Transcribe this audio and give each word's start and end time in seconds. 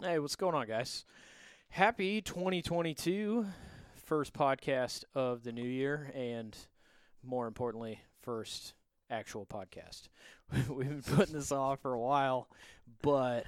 Hey, 0.00 0.20
what's 0.20 0.36
going 0.36 0.54
on, 0.54 0.68
guys? 0.68 1.04
Happy 1.70 2.22
2022, 2.22 3.44
first 4.04 4.32
podcast 4.32 5.02
of 5.12 5.42
the 5.42 5.50
new 5.50 5.66
year, 5.66 6.12
and 6.14 6.56
more 7.24 7.48
importantly, 7.48 8.00
first 8.22 8.74
actual 9.10 9.44
podcast. 9.44 10.02
We've 10.68 10.88
been 10.88 11.02
putting 11.02 11.34
this 11.34 11.50
off 11.50 11.80
for 11.80 11.94
a 11.94 11.98
while, 12.00 12.48
but 13.02 13.44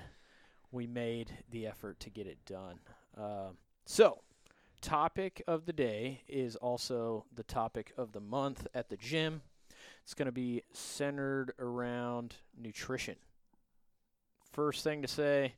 we 0.73 0.89
made 0.89 1.31
the 1.53 1.69
effort 1.69 2.01
to 2.01 2.11
get 2.11 2.27
it 2.27 2.45
done. 2.45 2.81
Um 3.17 3.57
so, 3.87 4.19
topic 4.81 5.45
of 5.47 5.67
the 5.67 5.73
day 5.73 6.23
is 6.27 6.57
also 6.57 7.27
the 7.33 7.45
topic 7.45 7.93
of 7.97 8.11
the 8.11 8.21
month 8.21 8.67
at 8.75 8.89
the 8.89 8.97
gym. 8.97 9.43
It's 10.03 10.15
going 10.15 10.27
to 10.27 10.33
be 10.33 10.63
centered 10.73 11.53
around 11.61 12.35
nutrition. 12.61 13.15
First 14.53 14.83
thing 14.83 15.01
to 15.03 15.09
say, 15.09 15.55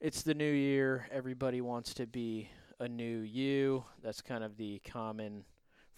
it's 0.00 0.22
the 0.22 0.34
new 0.34 0.50
year. 0.50 1.06
Everybody 1.12 1.60
wants 1.60 1.92
to 1.94 2.06
be 2.06 2.48
a 2.78 2.88
new 2.88 3.18
you. 3.18 3.84
That's 4.02 4.22
kind 4.22 4.42
of 4.42 4.56
the 4.56 4.80
common 4.90 5.44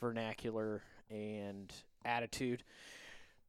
vernacular 0.00 0.82
and 1.08 1.72
attitude 2.04 2.64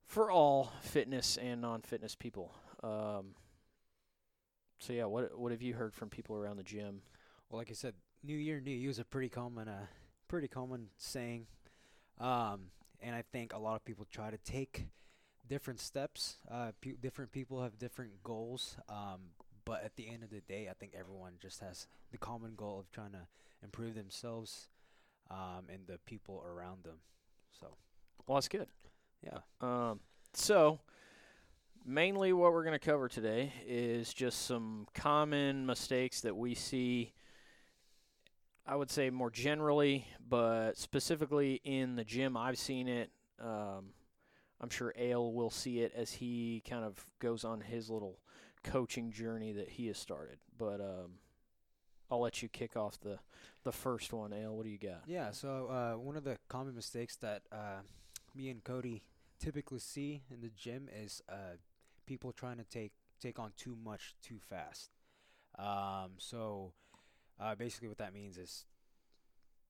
for 0.05 0.29
all 0.29 0.71
fitness 0.81 1.37
and 1.37 1.61
non-fitness 1.61 2.13
people. 2.15 2.53
Um, 2.83 3.33
so 4.79 4.93
yeah, 4.93 5.05
what 5.05 5.37
what 5.37 5.51
have 5.51 5.61
you 5.61 5.73
heard 5.73 5.95
from 5.95 6.09
people 6.09 6.35
around 6.35 6.57
the 6.57 6.63
gym? 6.63 7.01
Well, 7.49 7.57
like 7.57 7.71
I 7.71 7.73
said, 7.73 7.95
New 8.23 8.37
Year, 8.37 8.59
New 8.59 8.71
You 8.71 8.89
is 8.89 8.99
a 8.99 9.05
pretty 9.05 9.29
common, 9.29 9.67
uh, 9.67 9.87
pretty 10.27 10.47
common 10.47 10.89
saying, 10.97 11.47
um, 12.19 12.65
and 13.01 13.15
I 13.15 13.23
think 13.31 13.53
a 13.53 13.57
lot 13.57 13.75
of 13.75 13.85
people 13.85 14.05
try 14.11 14.29
to 14.29 14.37
take 14.37 14.85
different 15.47 15.79
steps. 15.79 16.37
Uh, 16.51 16.71
different 17.01 17.31
people 17.31 17.63
have 17.63 17.79
different 17.79 18.23
goals, 18.23 18.77
um, 18.87 19.31
but 19.65 19.83
at 19.83 19.95
the 19.95 20.09
end 20.09 20.23
of 20.23 20.29
the 20.29 20.41
day, 20.41 20.67
I 20.69 20.73
think 20.73 20.93
everyone 20.97 21.33
just 21.41 21.59
has 21.61 21.87
the 22.11 22.17
common 22.17 22.53
goal 22.55 22.79
of 22.79 22.91
trying 22.91 23.11
to 23.11 23.27
improve 23.63 23.95
themselves 23.95 24.67
um, 25.31 25.65
and 25.71 25.87
the 25.87 25.97
people 26.05 26.43
around 26.45 26.83
them. 26.83 26.97
So, 27.59 27.67
Well, 28.27 28.35
that's 28.35 28.47
good. 28.47 28.67
yeah, 29.23 29.39
Um, 29.61 29.99
so, 30.33 30.79
mainly 31.85 32.33
what 32.33 32.51
we're 32.53 32.63
going 32.63 32.77
to 32.79 32.85
cover 32.85 33.07
today 33.07 33.53
is 33.65 34.13
just 34.13 34.45
some 34.45 34.87
common 34.93 35.65
mistakes 35.65 36.21
that 36.21 36.35
we 36.35 36.55
see. 36.55 37.13
I 38.65 38.75
would 38.75 38.89
say 38.89 39.09
more 39.09 39.29
generally, 39.29 40.07
but 40.27 40.77
specifically 40.77 41.59
in 41.65 41.95
the 41.95 42.05
gym, 42.05 42.37
I've 42.37 42.57
seen 42.57 42.87
it. 42.87 43.11
Um, 43.39 43.89
I'm 44.61 44.69
sure 44.69 44.93
Ale 44.97 45.33
will 45.33 45.49
see 45.49 45.81
it 45.81 45.91
as 45.95 46.13
he 46.13 46.63
kind 46.67 46.85
of 46.85 47.05
goes 47.19 47.43
on 47.43 47.59
his 47.59 47.89
little 47.89 48.19
coaching 48.63 49.11
journey 49.11 49.51
that 49.53 49.69
he 49.69 49.87
has 49.87 49.97
started. 49.97 50.37
But 50.57 50.81
um, 50.81 51.19
I'll 52.09 52.21
let 52.21 52.41
you 52.41 52.49
kick 52.49 52.75
off 52.75 52.99
the 52.99 53.19
the 53.63 53.71
first 53.71 54.13
one. 54.13 54.33
Ale, 54.33 54.55
what 54.55 54.63
do 54.63 54.69
you 54.69 54.77
got? 54.77 55.03
yeah. 55.07 55.31
So, 55.31 55.67
uh, 55.67 55.97
one 55.99 56.15
of 56.15 56.23
the 56.23 56.37
common 56.49 56.75
mistakes 56.75 57.15
that 57.17 57.43
uh, 57.51 57.81
me 58.35 58.49
and 58.49 58.63
Cody 58.63 59.03
typically 59.39 59.79
see 59.79 60.21
in 60.31 60.41
the 60.41 60.49
gym 60.49 60.89
is 60.93 61.21
uh, 61.29 61.57
people 62.05 62.31
trying 62.31 62.57
to 62.57 62.63
take 62.63 62.91
take 63.21 63.39
on 63.39 63.51
too 63.57 63.77
much 63.83 64.15
too 64.21 64.39
fast. 64.39 64.89
Um, 65.57 66.11
so 66.17 66.73
uh, 67.39 67.55
basically, 67.55 67.87
what 67.87 67.97
that 67.97 68.13
means 68.13 68.37
is 68.37 68.65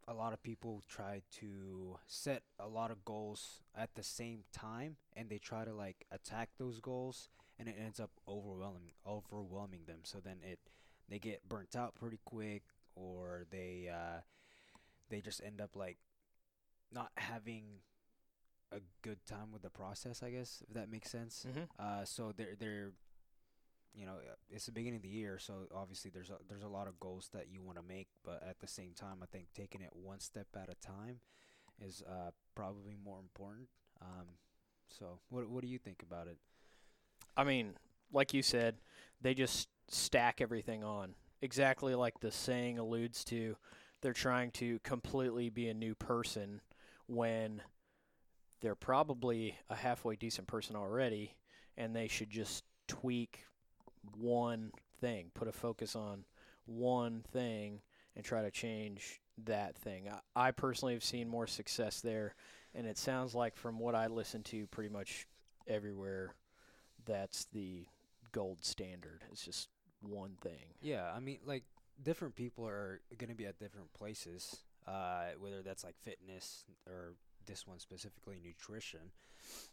a 0.07 0.13
lot 0.13 0.33
of 0.33 0.43
people 0.43 0.83
try 0.87 1.21
to 1.39 1.97
set 2.07 2.43
a 2.59 2.67
lot 2.67 2.91
of 2.91 3.05
goals 3.05 3.61
at 3.75 3.95
the 3.95 4.03
same 4.03 4.43
time, 4.51 4.97
and 5.15 5.29
they 5.29 5.37
try 5.37 5.65
to 5.65 5.73
like 5.73 6.05
attack 6.11 6.49
those 6.57 6.79
goals, 6.79 7.29
and 7.59 7.67
it 7.67 7.75
ends 7.79 7.99
up 7.99 8.11
overwhelming 8.27 8.91
overwhelming 9.05 9.81
them. 9.85 9.99
So 10.03 10.19
then 10.23 10.37
it 10.43 10.59
they 11.09 11.19
get 11.19 11.47
burnt 11.47 11.75
out 11.75 11.95
pretty 11.95 12.19
quick, 12.25 12.63
or 12.95 13.45
they 13.51 13.89
uh, 13.91 14.21
they 15.09 15.21
just 15.21 15.41
end 15.43 15.61
up 15.61 15.75
like 15.75 15.97
not 16.91 17.11
having 17.17 17.63
a 18.71 18.79
good 19.01 19.25
time 19.25 19.51
with 19.51 19.61
the 19.61 19.69
process. 19.69 20.23
I 20.23 20.31
guess 20.31 20.63
if 20.67 20.73
that 20.73 20.89
makes 20.89 21.11
sense. 21.11 21.45
Mm-hmm. 21.47 21.63
Uh, 21.79 22.05
so 22.05 22.33
they're 22.35 22.55
they're 22.59 22.91
you 23.93 24.05
know 24.05 24.13
uh, 24.13 24.35
it's 24.49 24.65
the 24.65 24.71
beginning 24.71 24.97
of 24.97 25.03
the 25.03 25.09
year, 25.09 25.37
so 25.39 25.67
obviously 25.75 26.11
there's 26.11 26.29
a, 26.29 26.37
there's 26.47 26.63
a 26.63 26.67
lot 26.67 26.87
of 26.87 26.99
goals 26.99 27.29
that 27.33 27.47
you 27.51 27.61
want 27.61 27.77
to 27.77 27.83
make, 27.83 28.07
but 28.23 28.41
at 28.47 28.59
the 28.59 28.67
same 28.67 28.93
time, 28.95 29.17
I 29.21 29.25
think 29.25 29.47
taking 29.53 29.81
it 29.81 29.91
one 29.93 30.19
step 30.19 30.47
at 30.55 30.69
a 30.69 30.75
time 30.75 31.19
is 31.81 32.03
uh, 32.07 32.31
probably 32.55 32.95
more 33.03 33.19
important. 33.19 33.67
Um, 34.01 34.27
so 34.87 35.19
what 35.29 35.49
what 35.49 35.61
do 35.61 35.67
you 35.67 35.77
think 35.77 36.01
about 36.01 36.27
it? 36.27 36.37
I 37.35 37.43
mean, 37.43 37.73
like 38.11 38.33
you 38.33 38.41
said, 38.41 38.75
they 39.21 39.33
just 39.33 39.67
stack 39.87 40.41
everything 40.41 40.83
on. 40.83 41.15
Exactly 41.41 41.95
like 41.95 42.19
the 42.19 42.31
saying 42.31 42.79
alludes 42.79 43.23
to, 43.25 43.55
they're 44.01 44.13
trying 44.13 44.51
to 44.51 44.79
completely 44.79 45.49
be 45.49 45.69
a 45.69 45.73
new 45.73 45.95
person 45.95 46.61
when 47.07 47.61
they're 48.61 48.75
probably 48.75 49.57
a 49.69 49.75
halfway 49.75 50.15
decent 50.15 50.47
person 50.47 50.75
already, 50.75 51.35
and 51.77 51.95
they 51.95 52.07
should 52.07 52.29
just 52.29 52.63
tweak 52.87 53.45
one 54.17 54.71
thing, 55.01 55.31
put 55.33 55.47
a 55.47 55.51
focus 55.51 55.95
on 55.95 56.23
one 56.65 57.23
thing, 57.31 57.81
and 58.15 58.23
try 58.23 58.41
to 58.41 58.51
change 58.51 59.19
that 59.45 59.75
thing. 59.77 60.07
I, 60.35 60.47
I 60.47 60.51
personally 60.51 60.93
have 60.93 61.03
seen 61.03 61.27
more 61.27 61.47
success 61.47 61.99
there, 61.99 62.35
and 62.73 62.87
it 62.87 62.97
sounds 62.97 63.35
like 63.35 63.57
from 63.57 63.79
what 63.79 63.95
I 63.95 64.07
listen 64.07 64.43
to 64.43 64.67
pretty 64.67 64.89
much 64.89 65.27
everywhere 65.67 66.35
that's 67.05 67.45
the 67.45 67.85
gold 68.31 68.63
standard. 68.63 69.21
It's 69.31 69.45
just 69.45 69.69
one 70.01 70.37
thing. 70.41 70.73
Yeah, 70.81 71.11
I 71.15 71.19
mean, 71.19 71.39
like 71.45 71.63
different 72.01 72.35
people 72.35 72.67
are 72.67 73.01
going 73.17 73.29
to 73.29 73.35
be 73.35 73.45
at 73.45 73.59
different 73.59 73.93
places, 73.93 74.57
uh, 74.87 75.31
whether 75.39 75.61
that's 75.61 75.83
like 75.83 75.95
fitness 76.01 76.65
or 76.87 77.13
this 77.45 77.67
one 77.67 77.79
specifically 77.79 78.39
nutrition. 78.43 79.11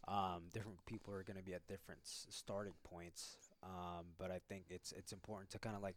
Um, 0.07 0.43
different 0.53 0.85
people 0.85 1.13
are 1.13 1.23
going 1.23 1.37
to 1.37 1.43
be 1.43 1.53
at 1.53 1.65
different 1.67 2.01
s- 2.03 2.27
starting 2.29 2.73
points, 2.83 3.37
um, 3.63 4.05
but 4.17 4.29
I 4.29 4.39
think 4.49 4.65
it's 4.69 4.91
it's 4.91 5.13
important 5.13 5.49
to 5.51 5.59
kind 5.59 5.77
of 5.77 5.81
like 5.81 5.95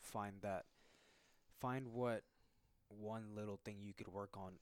find 0.00 0.36
that, 0.40 0.64
find 1.60 1.88
what 1.88 2.22
one 2.88 3.34
little 3.36 3.60
thing 3.62 3.76
you 3.82 3.92
could 3.92 4.08
work 4.08 4.36
on 4.38 4.52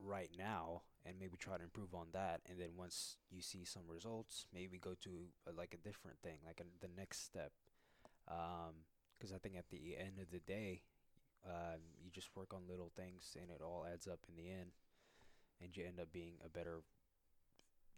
right 0.00 0.30
now 0.36 0.82
and 1.06 1.16
maybe 1.18 1.36
try 1.38 1.56
to 1.56 1.62
improve 1.64 1.94
on 1.94 2.06
that 2.12 2.40
and 2.48 2.60
then 2.60 2.68
once 2.76 3.16
you 3.30 3.40
see 3.40 3.64
some 3.64 3.82
results 3.88 4.46
maybe 4.52 4.78
go 4.78 4.94
to 5.00 5.10
uh 5.48 5.52
like 5.56 5.74
a 5.74 5.88
different 5.88 6.18
thing 6.22 6.38
like 6.46 6.60
a, 6.60 6.86
the 6.86 6.92
next 6.96 7.24
step 7.24 7.52
because 9.18 9.32
I 9.34 9.38
think 9.38 9.56
at 9.56 9.68
the 9.70 9.96
end 9.98 10.18
of 10.20 10.30
the 10.30 10.38
day, 10.40 10.82
um, 11.46 11.80
you 12.02 12.10
just 12.10 12.28
work 12.34 12.52
on 12.54 12.60
little 12.68 12.90
things 12.96 13.36
and 13.40 13.50
it 13.50 13.62
all 13.62 13.86
adds 13.90 14.06
up 14.06 14.20
in 14.28 14.36
the 14.36 14.50
end, 14.50 14.70
and 15.62 15.76
you 15.76 15.84
end 15.84 16.00
up 16.00 16.12
being 16.12 16.34
a 16.44 16.48
better, 16.48 16.80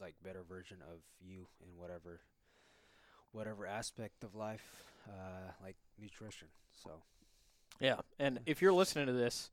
like 0.01 0.15
better 0.23 0.43
version 0.43 0.79
of 0.83 1.01
you 1.21 1.47
in 1.61 1.77
whatever, 1.77 2.21
whatever 3.33 3.67
aspect 3.67 4.25
of 4.25 4.35
life, 4.35 4.85
uh, 5.09 5.53
like 5.63 5.77
nutrition. 6.01 6.49
So 6.73 6.91
Yeah, 7.81 8.01
and 8.19 8.41
if 8.47 8.63
you're 8.63 8.73
listening 8.73 9.07
to 9.07 9.13
this 9.13 9.51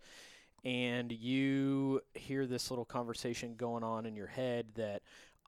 and 0.63 1.11
you 1.11 2.01
hear 2.13 2.45
this 2.45 2.69
little 2.69 2.85
conversation 2.85 3.55
going 3.55 3.83
on 3.83 4.05
in 4.05 4.15
your 4.15 4.27
head 4.27 4.67
that 4.75 5.01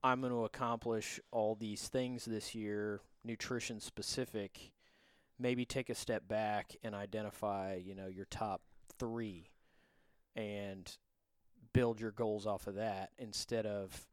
I'm 0.03 0.21
going 0.21 0.33
to 0.33 0.45
accomplish 0.45 1.19
all 1.31 1.55
these 1.55 1.87
things 1.87 2.25
this 2.25 2.55
year, 2.55 3.01
nutrition 3.23 3.79
specific, 3.79 4.71
maybe 5.39 5.65
take 5.65 5.89
a 5.89 5.95
step 5.95 6.27
back 6.27 6.75
and 6.83 6.95
identify, 6.95 7.75
you 7.75 7.95
know, 7.95 8.07
your 8.07 8.25
top 8.25 8.61
3 8.99 9.49
and 10.35 10.97
build 11.73 11.99
your 11.99 12.11
goals 12.11 12.45
off 12.45 12.67
of 12.67 12.75
that 12.75 13.11
instead 13.17 13.65
of 13.65 14.07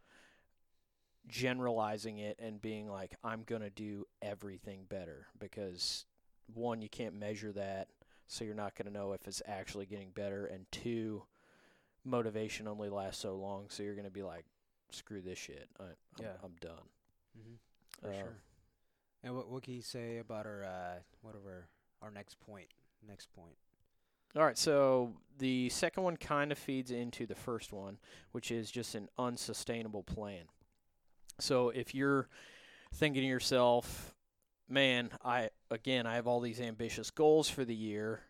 generalizing 1.29 2.19
it 2.19 2.39
and 2.39 2.61
being 2.61 2.89
like 2.89 3.15
I'm 3.23 3.43
going 3.43 3.61
to 3.61 3.71
do 3.71 4.07
everything 4.23 4.87
better 4.89 5.27
because 5.39 6.07
one 6.55 6.81
you 6.81 6.89
can't 6.89 7.15
measure 7.15 7.53
that 7.53 7.89
so 8.29 8.45
you're 8.45 8.55
not 8.55 8.77
going 8.77 8.87
to 8.87 8.93
know 8.97 9.13
if 9.13 9.27
it's 9.27 9.43
actually 9.47 9.87
getting 9.87 10.11
better 10.11 10.47
and 10.47 10.65
two 10.71 11.23
motivation 12.05 12.69
only 12.69 12.89
lasts 12.89 13.21
so 13.23 13.35
long 13.35 13.65
so 13.69 13.83
you're 13.83 13.95
going 13.95 14.05
to 14.05 14.11
be 14.11 14.23
like 14.23 14.45
screw 14.91 15.21
this 15.21 15.39
shit 15.39 15.69
I, 15.81 15.83
I'm, 15.85 15.91
Yeah. 16.21 16.33
I'm 16.45 16.55
done 16.61 16.89
mm-hmm, 17.39 17.55
for 18.07 18.13
Uh, 18.13 18.17
sure. 18.19 18.37
And 19.25 19.35
what 19.35 19.49
what 19.51 19.63
can 19.65 19.75
you 19.75 19.83
say 19.83 20.19
about 20.19 20.47
our 20.47 20.65
uh, 20.65 21.01
whatever 21.23 21.67
our 22.01 22.11
next 22.11 22.39
point? 22.39 22.69
Next 23.07 23.33
point. 23.35 23.57
all 24.37 24.45
right 24.45 24.57
so 24.59 25.13
the 25.39 25.69
second 25.71 26.03
one 26.05 26.17
kind 26.17 26.53
of 26.53 26.59
feeds 26.59 26.91
into 26.91 27.27
the 27.27 27.35
first 27.35 27.73
one 27.73 27.99
which 28.33 28.51
is 28.51 28.71
just 28.71 28.95
an 28.95 29.09
unsustainable 29.19 30.03
plan 30.05 30.45
so 31.41 31.71
if 31.71 31.95
you're 31.95 32.29
thinking 32.95 33.23
to 33.23 33.29
yourself 33.29 34.15
man 34.69 35.11
i 35.25 35.49
again 35.71 36.07
i 36.07 36.15
have 36.15 36.27
all 36.27 36.41
these 36.41 36.61
ambitious 36.61 37.11
goals 37.11 37.49
for 37.49 37.65
the 37.65 37.75
year 37.75 38.21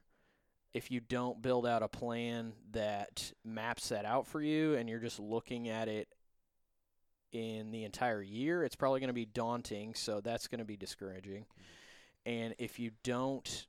if 0.74 0.90
you 0.90 1.00
don't 1.00 1.42
build 1.42 1.66
out 1.66 1.82
a 1.82 1.88
plan 1.88 2.52
that 2.72 3.32
maps 3.44 3.88
that 3.88 4.04
out 4.04 4.26
for 4.26 4.40
you 4.40 4.74
and 4.74 4.88
you're 4.88 5.00
just 5.00 5.18
looking 5.18 5.68
at 5.68 5.88
it 5.88 6.08
in 7.32 7.70
the 7.70 7.84
entire 7.84 8.22
year, 8.22 8.64
it's 8.64 8.76
probably 8.76 9.00
going 9.00 9.08
to 9.08 9.14
be 9.14 9.26
daunting. 9.26 9.94
So 9.94 10.20
that's 10.20 10.46
going 10.46 10.60
to 10.60 10.64
be 10.64 10.76
discouraging. 10.76 11.46
And 12.24 12.54
if 12.58 12.78
you 12.78 12.92
don't 13.02 13.66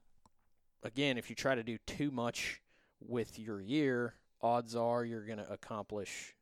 again, 0.84 1.18
if 1.18 1.30
you 1.30 1.36
try 1.36 1.56
to 1.56 1.64
do 1.64 1.78
too 1.86 2.12
much 2.12 2.62
with 3.00 3.40
your 3.40 3.62
year, 3.62 4.14
odds 4.42 4.76
are 4.76 5.04
you're 5.04 5.26
going 5.26 5.40
to 5.40 5.52
accomplish 5.52 6.36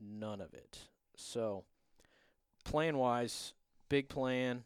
none 0.00 0.40
of 0.40 0.52
it. 0.54 0.78
So, 1.16 1.64
plan 2.64 2.96
wise, 2.98 3.54
big 3.88 4.08
plan, 4.08 4.64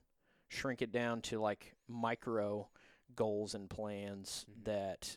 shrink 0.52 0.82
it 0.82 0.92
down 0.92 1.22
to 1.22 1.40
like 1.40 1.74
micro 1.88 2.68
goals 3.16 3.54
and 3.54 3.68
plans 3.70 4.44
Mhm. 4.50 4.64
that 4.64 5.16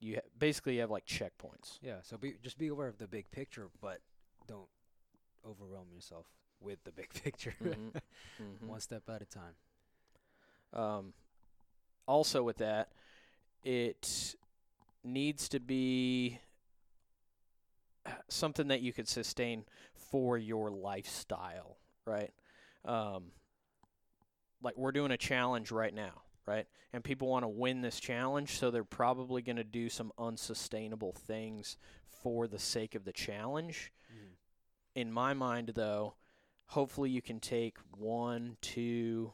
you 0.00 0.16
ha- 0.16 0.28
basically 0.38 0.78
have 0.78 0.90
like 0.90 1.06
checkpoints. 1.06 1.78
Yeah. 1.82 2.02
So 2.02 2.16
be 2.18 2.34
just 2.42 2.58
be 2.58 2.68
aware 2.68 2.88
of 2.88 2.98
the 2.98 3.06
big 3.08 3.30
picture, 3.30 3.70
but 3.80 4.00
don't 4.46 4.68
overwhelm 5.44 5.88
yourself 5.92 6.26
with 6.60 6.82
the 6.84 6.92
big 6.92 7.08
picture. 7.24 7.54
Mhm. 7.60 8.00
Mhm. 8.40 8.66
One 8.66 8.80
step 8.80 9.08
at 9.08 9.22
a 9.22 9.26
time. 9.26 9.54
Um, 10.72 11.14
also, 12.06 12.42
with 12.42 12.58
that, 12.58 12.92
it 13.64 14.34
needs 15.02 15.48
to 15.48 15.60
be 15.60 16.38
something 18.28 18.68
that 18.68 18.80
you 18.82 18.92
could 18.92 19.08
sustain 19.08 19.64
for 19.94 20.36
your 20.38 20.70
lifestyle, 20.70 21.76
right? 22.04 22.32
Um, 22.84 23.32
like 24.62 24.76
we're 24.76 24.92
doing 24.92 25.10
a 25.10 25.16
challenge 25.16 25.70
right 25.70 25.94
now, 25.94 26.22
right? 26.46 26.66
And 26.92 27.02
people 27.04 27.28
want 27.28 27.44
to 27.44 27.48
win 27.48 27.80
this 27.80 27.98
challenge, 28.00 28.58
so 28.58 28.70
they're 28.70 28.84
probably 28.84 29.42
going 29.42 29.56
to 29.56 29.64
do 29.64 29.88
some 29.88 30.12
unsustainable 30.18 31.12
things 31.12 31.76
for 32.06 32.46
the 32.46 32.58
sake 32.58 32.94
of 32.94 33.04
the 33.04 33.12
challenge 33.12 33.92
Mm. 34.12 34.34
in 34.96 35.12
my 35.12 35.32
mind 35.34 35.70
though 35.76 36.14
hopefully 36.66 37.08
you 37.10 37.22
can 37.22 37.38
take 37.38 37.78
one 37.96 38.56
two 38.60 39.32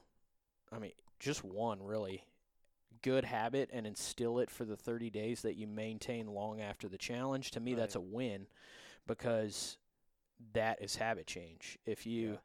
i 0.70 0.78
mean 0.78 0.93
just 1.19 1.43
one 1.43 1.82
really 1.82 2.22
good 3.02 3.25
habit 3.25 3.70
and 3.72 3.87
instill 3.87 4.38
it 4.38 4.50
for 4.50 4.64
the 4.67 4.76
30 4.76 5.08
days 5.11 5.40
that 5.43 5.56
you 5.56 5.67
maintain 5.67 6.26
long 6.26 6.61
after 6.61 6.88
the 6.88 6.99
challenge 6.99 7.50
to 7.52 7.58
me 7.61 7.72
that's 7.75 7.94
a 7.94 8.00
win 8.00 8.46
because 9.06 9.79
that 10.52 10.81
is 10.82 10.96
habit 10.96 11.26
change 11.26 11.79
if 11.87 12.06
you 12.06 12.32
Yeah. 12.32 12.38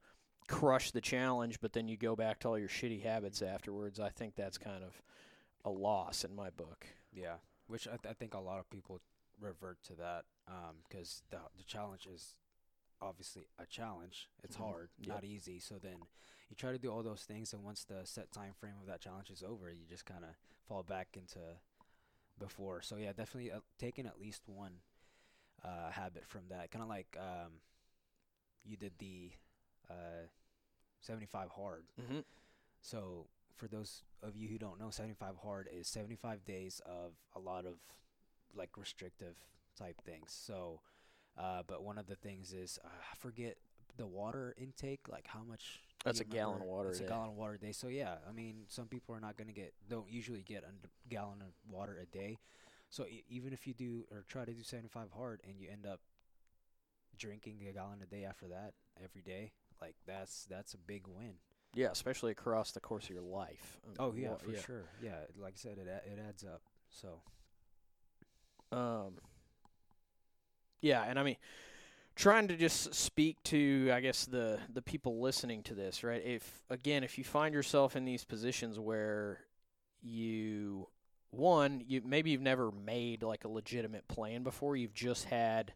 Crush 0.51 0.91
the 0.91 1.01
challenge 1.01 1.59
but 1.61 1.73
then 1.73 1.87
you 1.87 1.95
go 1.97 2.15
back 2.15 2.39
to 2.39 2.47
all 2.47 2.59
your 2.59 2.67
shitty 2.69 3.01
habits 3.03 3.41
afterwards 3.41 3.99
i 3.99 4.09
think 4.09 4.35
that's 4.35 4.57
kind 4.57 4.83
of 4.83 5.01
a 5.65 5.69
loss 5.69 6.23
in 6.23 6.35
my 6.35 6.49
book 6.49 6.85
Yeah, 7.13 7.35
which 7.67 7.87
I, 7.87 7.91
th- 7.97 8.09
I 8.09 8.13
think 8.13 8.33
a 8.33 8.39
lot 8.39 8.59
of 8.59 8.69
people 8.69 8.99
revert 9.39 9.81
to 9.83 9.93
that 9.95 10.25
because 10.87 11.23
the 11.29 11.37
the 11.57 11.63
challenge 11.63 12.05
is 12.07 12.35
obviously 13.01 13.47
a 13.57 13.65
challenge. 13.65 14.29
It's 14.43 14.55
Mhm. 14.57 14.61
hard, 14.61 14.89
Yep. 14.99 15.07
not 15.07 15.23
easy. 15.23 15.59
So 15.59 15.79
then 15.79 15.97
you 16.49 16.55
try 16.55 16.71
to 16.71 16.77
do 16.77 16.91
all 16.91 17.01
those 17.03 17.23
things, 17.23 17.53
and 17.53 17.63
once 17.63 17.83
the 17.83 18.05
set 18.05 18.31
time 18.31 18.53
frame 18.53 18.75
of 18.79 18.85
that 18.87 19.01
challenge 19.01 19.29
is 19.31 19.41
over, 19.43 19.71
you 19.71 19.85
just 19.87 20.05
kind 20.05 20.23
of 20.23 20.35
fall 20.67 20.83
back 20.83 21.17
into 21.17 21.39
before. 22.37 22.81
So 22.81 22.95
yeah, 22.97 23.13
definitely 23.13 23.51
uh, 23.51 23.61
taking 23.79 24.05
at 24.05 24.19
least 24.19 24.43
one 24.47 24.81
uh, 25.63 25.89
habit 25.91 26.25
from 26.27 26.47
that. 26.49 26.69
Kind 26.71 26.83
of 26.83 26.89
like 26.89 27.15
um, 27.19 27.61
you 28.63 28.77
did 28.77 28.93
the 28.99 29.31
uh, 29.89 30.27
75 31.01 31.49
hard. 31.55 31.83
mm-hmm. 32.01 32.19
So, 32.81 33.27
for 33.55 33.67
those 33.67 34.01
of 34.23 34.35
you 34.35 34.47
who 34.47 34.57
don't 34.57 34.79
know, 34.79 34.89
75 34.89 35.35
hard 35.43 35.69
is 35.71 35.87
75 35.87 36.45
days 36.45 36.81
of 36.85 37.11
a 37.35 37.39
lot 37.39 37.65
of 37.65 37.75
like 38.55 38.77
restrictive 38.77 39.35
type 39.77 40.01
things. 40.01 40.31
So, 40.45 40.81
uh, 41.37 41.61
but 41.67 41.83
one 41.83 41.97
of 41.97 42.07
the 42.07 42.15
things 42.15 42.53
is 42.53 42.79
uh, 42.83 42.87
I 42.87 43.15
forget 43.17 43.57
the 43.97 44.07
water 44.07 44.55
intake, 44.57 45.07
like 45.09 45.27
how 45.27 45.41
much. 45.47 45.81
That's 46.03 46.19
a 46.19 46.23
gallon 46.23 46.61
of 46.61 46.67
water 46.67 46.89
a 46.89 46.91
It's 46.91 46.99
a 47.01 47.03
gallon 47.03 47.29
of 47.29 47.35
water 47.35 47.53
a 47.53 47.59
day. 47.59 47.71
So 47.71 47.87
yeah, 47.87 48.15
I 48.27 48.31
mean, 48.31 48.63
some 48.67 48.87
people 48.87 49.13
are 49.13 49.19
not 49.19 49.37
gonna 49.37 49.51
get 49.51 49.73
don't 49.89 50.09
usually 50.09 50.41
get 50.41 50.63
a 50.63 51.09
gallon 51.09 51.41
of 51.41 51.53
water 51.69 51.99
a 52.01 52.05
day. 52.05 52.39
So 52.89 53.05
e- 53.05 53.23
even 53.29 53.53
if 53.53 53.67
you 53.67 53.73
do 53.73 54.05
or 54.11 54.25
try 54.27 54.43
to 54.43 54.51
do 54.51 54.63
75 54.63 55.11
hard 55.15 55.41
and 55.47 55.59
you 55.59 55.67
end 55.71 55.85
up 55.85 55.99
drinking 57.17 57.59
a 57.69 57.73
gallon 57.73 57.99
a 58.01 58.05
day 58.05 58.23
after 58.25 58.47
that 58.47 58.73
every 59.03 59.21
day, 59.21 59.51
like 59.81 59.95
that's 60.05 60.45
that's 60.45 60.73
a 60.73 60.77
big 60.77 61.07
win. 61.07 61.33
yeah 61.75 61.89
especially 61.91 62.31
across 62.31 62.71
the 62.71 62.79
course 62.79 63.05
of 63.05 63.11
your 63.11 63.21
life 63.23 63.79
Um, 63.87 63.93
Oh 63.99 64.13
yeah, 64.15 64.29
wa- 64.29 64.37
for 64.37 64.55
sure. 64.55 64.83
Yeah, 65.01 65.15
like 65.41 65.53
I 65.53 65.57
said, 65.57 65.77
it 65.77 65.87
it 65.87 66.19
adds 66.27 66.43
up. 66.43 66.61
So 66.89 67.21
Um, 68.71 69.15
yeah, 70.81 71.03
and 71.03 71.19
I 71.19 71.23
mean, 71.23 71.35
trying 72.15 72.47
to 72.47 72.55
just 72.57 72.93
speak 72.93 73.41
to, 73.45 73.91
I 73.93 73.99
guess 73.99 74.25
the 74.25 74.59
the 74.73 74.81
people 74.81 75.19
listening 75.21 75.63
to 75.63 75.73
this, 75.73 76.03
right? 76.03 76.23
If 76.23 76.63
again, 76.69 77.03
if 77.03 77.17
you 77.17 77.23
find 77.23 77.53
yourself 77.53 77.95
in 77.95 78.05
these 78.05 78.23
positions 78.23 78.79
where 78.79 79.39
you 80.01 80.87
one, 81.31 81.81
you 81.85 82.01
maybe 82.03 82.31
you've 82.31 82.41
never 82.41 82.71
made 82.71 83.23
like 83.23 83.43
a 83.45 83.49
legitimate 83.49 84.07
plan 84.07 84.43
before, 84.43 84.75
you've 84.75 84.93
just 84.93 85.25
had 85.25 85.73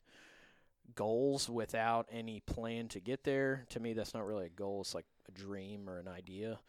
goals 0.94 1.50
without 1.50 2.08
any 2.12 2.42
plan 2.42 2.88
to 2.90 3.00
get 3.00 3.24
there. 3.24 3.66
To 3.70 3.80
me, 3.80 3.94
that's 3.94 4.14
not 4.14 4.26
really 4.26 4.46
a 4.46 4.50
goal; 4.50 4.82
it's 4.82 4.96
like 4.96 5.06
a 5.28 5.32
dream 5.32 5.90
or 5.90 6.00
an 6.00 6.08
idea. 6.08 6.60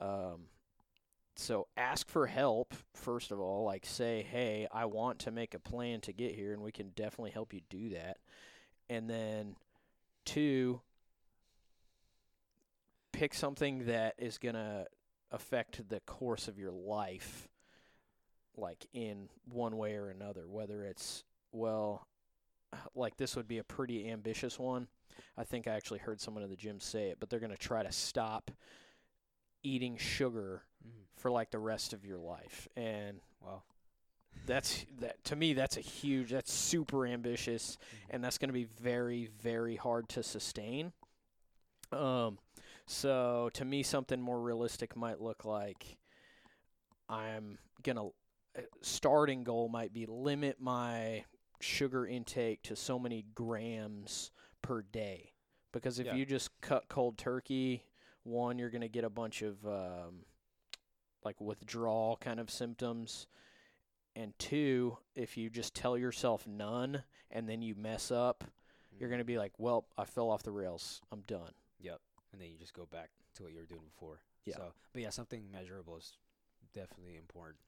Um, 0.00 0.46
so 1.38 1.68
ask 1.76 2.08
for 2.08 2.26
help 2.26 2.74
first 2.94 3.30
of 3.30 3.38
all 3.38 3.64
like 3.64 3.86
say 3.86 4.26
hey 4.28 4.66
i 4.72 4.84
want 4.84 5.20
to 5.20 5.30
make 5.30 5.54
a 5.54 5.58
plan 5.58 6.00
to 6.00 6.12
get 6.12 6.34
here 6.34 6.52
and 6.52 6.60
we 6.60 6.72
can 6.72 6.90
definitely 6.96 7.30
help 7.30 7.54
you 7.54 7.60
do 7.70 7.90
that 7.90 8.18
and 8.90 9.08
then 9.08 9.54
two 10.24 10.80
pick 13.12 13.32
something 13.32 13.86
that 13.86 14.14
is 14.18 14.36
going 14.36 14.56
to 14.56 14.84
affect 15.30 15.88
the 15.88 16.00
course 16.00 16.48
of 16.48 16.58
your 16.58 16.72
life 16.72 17.48
like 18.56 18.88
in 18.92 19.28
one 19.48 19.76
way 19.76 19.94
or 19.94 20.10
another 20.10 20.48
whether 20.48 20.82
it's 20.82 21.22
well 21.52 22.08
like 22.94 23.16
this 23.16 23.36
would 23.36 23.48
be 23.48 23.58
a 23.58 23.64
pretty 23.64 24.08
ambitious 24.08 24.58
one. 24.58 24.88
I 25.36 25.44
think 25.44 25.66
i 25.66 25.72
actually 25.72 25.98
heard 25.98 26.20
someone 26.20 26.44
in 26.44 26.50
the 26.50 26.56
gym 26.56 26.80
say 26.80 27.08
it 27.08 27.18
but 27.18 27.28
they're 27.28 27.40
going 27.40 27.50
to 27.50 27.58
try 27.58 27.82
to 27.82 27.90
stop 27.90 28.50
eating 29.64 29.96
sugar 29.96 30.62
mm. 30.86 30.92
for 31.16 31.30
like 31.30 31.50
the 31.50 31.58
rest 31.58 31.92
of 31.92 32.04
your 32.04 32.18
life. 32.18 32.68
And 32.76 33.20
wow, 33.40 33.62
that's 34.46 34.86
that 35.00 35.22
to 35.24 35.36
me 35.36 35.52
that's 35.52 35.76
a 35.76 35.80
huge 35.80 36.30
that's 36.30 36.52
super 36.52 37.06
ambitious 37.06 37.76
mm-hmm. 37.76 38.14
and 38.14 38.24
that's 38.24 38.38
going 38.38 38.48
to 38.48 38.54
be 38.54 38.68
very 38.80 39.28
very 39.40 39.76
hard 39.76 40.08
to 40.10 40.22
sustain. 40.22 40.92
Um 41.92 42.38
so 42.88 43.50
to 43.52 43.64
me 43.64 43.82
something 43.82 44.20
more 44.20 44.40
realistic 44.40 44.96
might 44.96 45.20
look 45.20 45.44
like 45.44 45.98
i'm 47.08 47.58
going 47.82 47.96
to 47.96 48.12
uh, 48.58 48.62
starting 48.80 49.44
goal 49.44 49.68
might 49.68 49.92
be 49.92 50.06
limit 50.06 50.56
my 50.58 51.22
sugar 51.60 52.06
intake 52.06 52.62
to 52.62 52.76
so 52.76 52.98
many 52.98 53.24
grams 53.34 54.30
per 54.62 54.82
day 54.82 55.32
because 55.72 55.98
if 55.98 56.06
Yeah. 56.06 56.14
you 56.14 56.24
just 56.26 56.50
cut 56.60 56.88
cold 56.88 57.18
turkey 57.18 57.84
one 58.22 58.58
you're 58.58 58.70
going 58.70 58.80
to 58.82 58.88
get 58.88 59.04
a 59.04 59.10
bunch 59.10 59.42
of 59.42 59.64
um 59.66 60.24
like 61.24 61.40
withdrawal 61.40 62.16
kind 62.20 62.38
of 62.40 62.50
symptoms 62.50 63.26
and 64.14 64.36
two 64.38 64.96
if 65.14 65.36
you 65.36 65.50
just 65.50 65.74
tell 65.74 65.96
yourself 65.98 66.46
none 66.46 67.02
and 67.30 67.48
then 67.48 67.62
you 67.62 67.74
mess 67.74 68.10
up 68.10 68.44
you're 68.98 69.08
going 69.08 69.20
to 69.20 69.24
be 69.24 69.38
like 69.38 69.52
well 69.58 69.86
i 69.96 70.04
fell 70.04 70.30
off 70.30 70.42
the 70.42 70.52
rails 70.52 71.00
i'm 71.12 71.22
done 71.22 71.52
Yep, 71.80 72.00
and 72.32 72.40
then 72.42 72.48
you 72.50 72.58
just 72.58 72.74
go 72.74 72.86
back 72.86 73.08
to 73.34 73.44
what 73.44 73.52
you 73.52 73.60
were 73.60 73.66
doing 73.66 73.82
before. 73.84 74.18
Yeah. 74.44 74.56
So, 74.56 74.72
but 74.92 75.00
yeah, 75.00 75.10
something 75.10 75.44
measurable 75.52 75.96
is 75.96 76.14
definitely 76.74 77.16
important. 77.16 77.58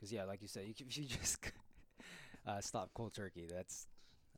Cause 0.00 0.10
yeah, 0.10 0.24
like 0.24 0.42
you 0.42 0.48
said, 0.48 0.64
you 0.66 0.74
if 0.80 0.98
you 0.98 1.04
just 1.04 1.38
uh, 2.46 2.60
stop 2.60 2.90
cold 2.94 3.12
turkey, 3.14 3.46
that's 3.48 3.86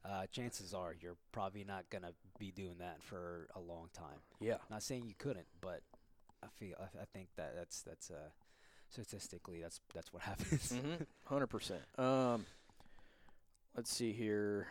uh, 0.04 0.26
chances 0.30 0.74
are 0.74 0.94
you're 1.00 1.16
probably 1.32 1.64
not 1.64 1.88
gonna 1.90 2.12
be 2.38 2.50
doing 2.50 2.76
that 2.78 3.02
for 3.02 3.48
a 3.54 3.60
long 3.60 3.88
time. 3.94 4.20
yeah 4.40 4.58
Not 4.70 4.82
saying 4.82 5.06
you 5.06 5.14
couldn't, 5.16 5.46
but 5.60 5.80
I 6.42 6.48
feel 6.58 6.74
I, 6.78 7.02
I 7.02 7.04
think 7.12 7.28
that 7.36 7.54
that's 7.56 7.82
that's 7.82 8.10
uh 8.10 8.30
statistically 8.90 9.60
that's 9.62 9.80
that's 9.94 10.12
what 10.12 10.22
happens. 10.30 10.72
mm-hmm. 10.72 11.34
100% 11.34 11.98
um 11.98 12.44
let's 13.76 13.92
see 13.92 14.12
here 14.12 14.68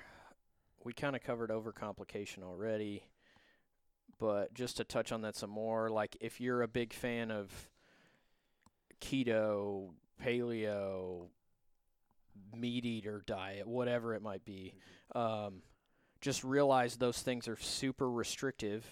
we 0.83 0.93
kind 0.93 1.15
of 1.15 1.23
covered 1.23 1.49
overcomplication 1.49 2.43
already 2.43 3.03
but 4.19 4.53
just 4.53 4.77
to 4.77 4.83
touch 4.83 5.11
on 5.11 5.21
that 5.23 5.35
some 5.35 5.49
more 5.49 5.89
like 5.89 6.15
if 6.21 6.39
you're 6.39 6.61
a 6.61 6.67
big 6.67 6.93
fan 6.93 7.31
of 7.31 7.49
keto 9.01 9.89
paleo 10.23 11.27
meat 12.55 12.85
eater 12.85 13.23
diet 13.25 13.67
whatever 13.67 14.13
it 14.13 14.21
might 14.21 14.45
be 14.45 14.73
um, 15.15 15.61
just 16.21 16.43
realize 16.43 16.95
those 16.95 17.21
things 17.21 17.47
are 17.49 17.57
super 17.57 18.09
restrictive. 18.09 18.85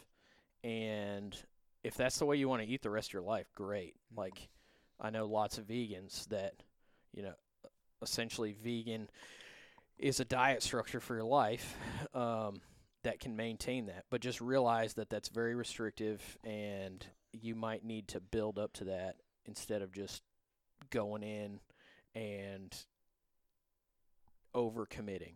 And 0.65 1.35
if 1.83 1.95
that's 1.95 2.19
the 2.19 2.25
way 2.25 2.35
you 2.35 2.49
want 2.49 2.61
to 2.61 2.67
eat 2.67 2.81
the 2.81 2.89
rest 2.89 3.09
of 3.09 3.13
your 3.13 3.21
life 3.23 3.47
great. 3.55 3.95
Mhm. 4.13 4.17
like 4.17 4.49
i 4.99 5.09
know 5.09 5.25
lots 5.25 5.57
of 5.57 5.65
vegans 5.65 6.27
that 6.27 6.53
you 7.11 7.23
know 7.23 7.33
essentially 8.03 8.53
vegan 8.53 9.09
is 9.97 10.19
a 10.19 10.25
diet 10.25 10.61
structure 10.61 10.99
for 10.99 11.15
your 11.15 11.23
life 11.23 11.75
um, 12.13 12.61
that 13.03 13.19
can 13.19 13.35
maintain 13.35 13.85
that. 13.85 14.05
But 14.09 14.21
just 14.21 14.41
realize 14.41 14.95
that 14.95 15.09
that's 15.09 15.29
very 15.29 15.55
restrictive 15.55 16.37
and 16.43 17.05
you 17.31 17.55
might 17.55 17.85
need 17.85 18.07
to 18.09 18.19
build 18.19 18.57
up 18.59 18.73
to 18.73 18.85
that 18.85 19.17
instead 19.45 19.81
of 19.81 19.91
just 19.91 20.23
going 20.89 21.23
in 21.23 21.59
and 22.15 22.75
overcommitting. 24.53 25.33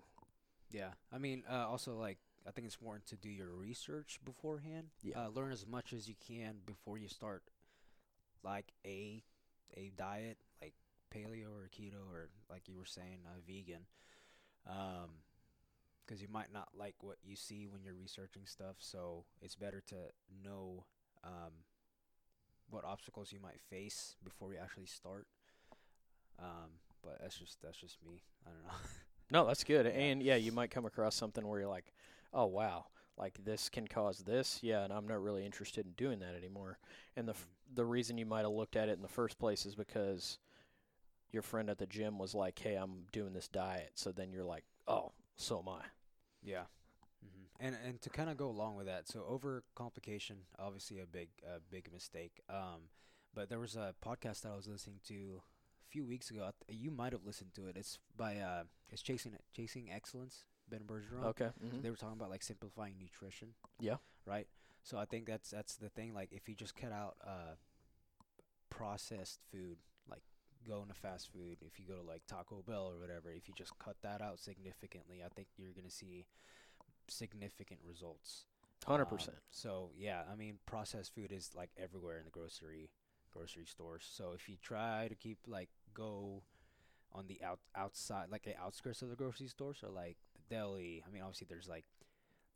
Yeah, 0.71 0.89
I 1.11 1.17
mean, 1.17 1.43
uh, 1.49 1.67
also 1.67 1.95
like 1.95 2.17
I 2.47 2.51
think 2.51 2.67
it's 2.67 2.75
important 2.75 3.07
to 3.07 3.15
do 3.15 3.29
your 3.29 3.51
research 3.51 4.19
beforehand. 4.23 4.87
Yeah. 5.01 5.25
Uh, 5.25 5.29
learn 5.29 5.51
as 5.51 5.65
much 5.65 5.93
as 5.93 6.07
you 6.07 6.15
can 6.27 6.57
before 6.65 6.97
you 6.97 7.07
start, 7.07 7.43
like 8.43 8.73
a 8.85 9.23
a 9.75 9.91
diet 9.97 10.37
like 10.61 10.73
paleo 11.13 11.53
or 11.53 11.69
keto 11.73 12.07
or 12.11 12.29
like 12.49 12.67
you 12.67 12.75
were 12.75 12.85
saying, 12.85 13.19
uh, 13.25 13.39
vegan. 13.47 13.85
Um, 14.67 15.21
because 16.05 16.21
you 16.21 16.27
might 16.31 16.53
not 16.53 16.69
like 16.77 16.95
what 17.01 17.17
you 17.23 17.35
see 17.35 17.65
when 17.67 17.83
you're 17.83 17.95
researching 17.95 18.43
stuff. 18.45 18.75
So 18.79 19.25
it's 19.41 19.55
better 19.55 19.81
to 19.87 19.95
know 20.43 20.85
um, 21.23 21.51
what 22.69 22.85
obstacles 22.85 23.31
you 23.31 23.39
might 23.39 23.59
face 23.69 24.15
before 24.23 24.53
you 24.53 24.59
actually 24.61 24.85
start. 24.85 25.25
Um, 26.39 26.79
but 27.03 27.17
that's 27.21 27.37
just 27.37 27.61
that's 27.61 27.77
just 27.77 27.97
me. 28.05 28.21
I 28.45 28.49
don't 28.51 28.63
know. 28.63 28.89
No, 29.31 29.45
that's 29.45 29.63
good. 29.63 29.85
Yeah. 29.85 29.91
And 29.91 30.21
yeah, 30.23 30.35
you 30.35 30.51
might 30.51 30.71
come 30.71 30.85
across 30.85 31.15
something 31.15 31.45
where 31.47 31.59
you're 31.59 31.69
like, 31.69 31.93
"Oh 32.33 32.45
wow, 32.45 32.85
like 33.17 33.43
this 33.43 33.69
can 33.69 33.87
cause 33.87 34.19
this." 34.19 34.59
Yeah, 34.61 34.83
and 34.83 34.93
I'm 34.93 35.07
not 35.07 35.21
really 35.21 35.45
interested 35.45 35.85
in 35.85 35.93
doing 35.93 36.19
that 36.19 36.35
anymore. 36.35 36.77
And 37.15 37.27
the 37.27 37.33
f- 37.33 37.47
the 37.73 37.85
reason 37.85 38.17
you 38.17 38.25
might 38.25 38.41
have 38.41 38.51
looked 38.51 38.75
at 38.75 38.89
it 38.89 38.93
in 38.93 39.01
the 39.01 39.07
first 39.07 39.39
place 39.39 39.65
is 39.65 39.75
because 39.75 40.37
your 41.31 41.43
friend 41.43 41.69
at 41.69 41.77
the 41.79 41.87
gym 41.87 42.19
was 42.19 42.35
like, 42.35 42.59
"Hey, 42.59 42.75
I'm 42.75 43.05
doing 43.11 43.33
this 43.33 43.47
diet." 43.47 43.91
So 43.95 44.11
then 44.11 44.31
you're 44.31 44.45
like, 44.45 44.65
"Oh, 44.87 45.13
so 45.35 45.59
am 45.59 45.69
I." 45.69 45.81
Yeah. 46.43 46.65
hmm 47.21 47.45
And 47.59 47.75
and 47.85 48.01
to 48.01 48.09
kind 48.09 48.29
of 48.29 48.37
go 48.37 48.49
along 48.49 48.75
with 48.75 48.87
that, 48.87 49.07
so 49.07 49.21
overcomplication, 49.21 50.45
obviously 50.59 50.99
a 50.99 51.05
big 51.07 51.29
a 51.45 51.59
big 51.59 51.91
mistake. 51.93 52.41
Um, 52.49 52.89
but 53.33 53.49
there 53.49 53.59
was 53.59 53.75
a 53.75 53.95
podcast 54.05 54.41
that 54.41 54.51
I 54.53 54.55
was 54.55 54.67
listening 54.67 54.99
to 55.07 55.41
few 55.95 56.05
weeks 56.05 56.29
ago. 56.31 56.49
Th- 56.67 56.79
You 56.85 56.91
might 56.91 57.13
have 57.13 57.23
listened 57.25 57.53
to 57.55 57.67
it. 57.67 57.77
It's 57.77 57.99
by 58.17 58.37
uh, 58.37 58.63
it's 58.91 59.01
chasing 59.01 59.33
chasing 59.53 59.89
excellence. 59.91 60.43
Ben 60.69 60.81
Bergeron. 60.89 61.23
Okay. 61.31 61.49
hmm 61.61 61.81
They 61.81 61.89
were 61.89 61.95
talking 61.95 62.17
about 62.17 62.29
like 62.35 62.43
simplifying 62.43 62.95
nutrition. 62.99 63.49
Yeah. 63.79 63.97
Right. 64.25 64.47
So 64.83 64.97
I 64.97 65.05
think 65.05 65.25
that's 65.27 65.49
that's 65.51 65.75
the 65.77 65.89
thing. 65.89 66.13
Like 66.13 66.29
if 66.31 66.49
you 66.49 66.55
just 66.55 66.75
cut 66.75 66.91
out 66.91 67.15
uh, 67.25 67.55
processed 68.69 69.39
food, 69.51 69.77
like 70.09 70.23
going 70.67 70.87
to 70.87 70.93
fast 70.93 71.31
food, 71.31 71.57
if 71.61 71.79
you 71.79 71.85
go 71.87 71.95
to 71.95 72.01
like 72.13 72.23
Taco 72.27 72.63
Bell 72.67 72.91
or 72.93 72.99
whatever, 72.99 73.29
if 73.31 73.47
you 73.47 73.53
just 73.57 73.77
cut 73.79 73.95
that 74.03 74.21
out 74.21 74.39
significantly, 74.39 75.21
I 75.25 75.29
think 75.35 75.47
you're 75.57 75.73
gonna 75.73 75.89
see 75.89 76.25
significant 77.07 77.79
results. 77.87 78.45
Hundred 78.85 79.03
Um, 79.05 79.09
percent. 79.17 79.37
So 79.51 79.91
yeah, 79.95 80.23
I 80.31 80.35
mean, 80.35 80.59
processed 80.65 81.13
food 81.15 81.31
is 81.31 81.51
like 81.55 81.69
everywhere 81.77 82.17
in 82.19 82.25
the 82.25 82.31
grocery 82.31 82.89
grocery 83.35 83.65
stores. 83.65 84.05
So 84.09 84.31
if 84.35 84.47
you 84.47 84.55
try 84.61 85.07
to 85.07 85.15
keep 85.15 85.39
like 85.47 85.69
go 85.93 86.41
on 87.13 87.25
the 87.27 87.39
out 87.43 87.59
outside, 87.75 88.27
like 88.31 88.43
the 88.43 88.57
outskirts 88.57 89.01
of 89.01 89.09
the 89.09 89.15
grocery 89.15 89.47
stores 89.47 89.77
so 89.81 89.91
like 89.91 90.17
the 90.35 90.55
deli. 90.55 91.03
I 91.07 91.11
mean, 91.11 91.21
obviously 91.21 91.47
there's 91.49 91.67
like 91.67 91.85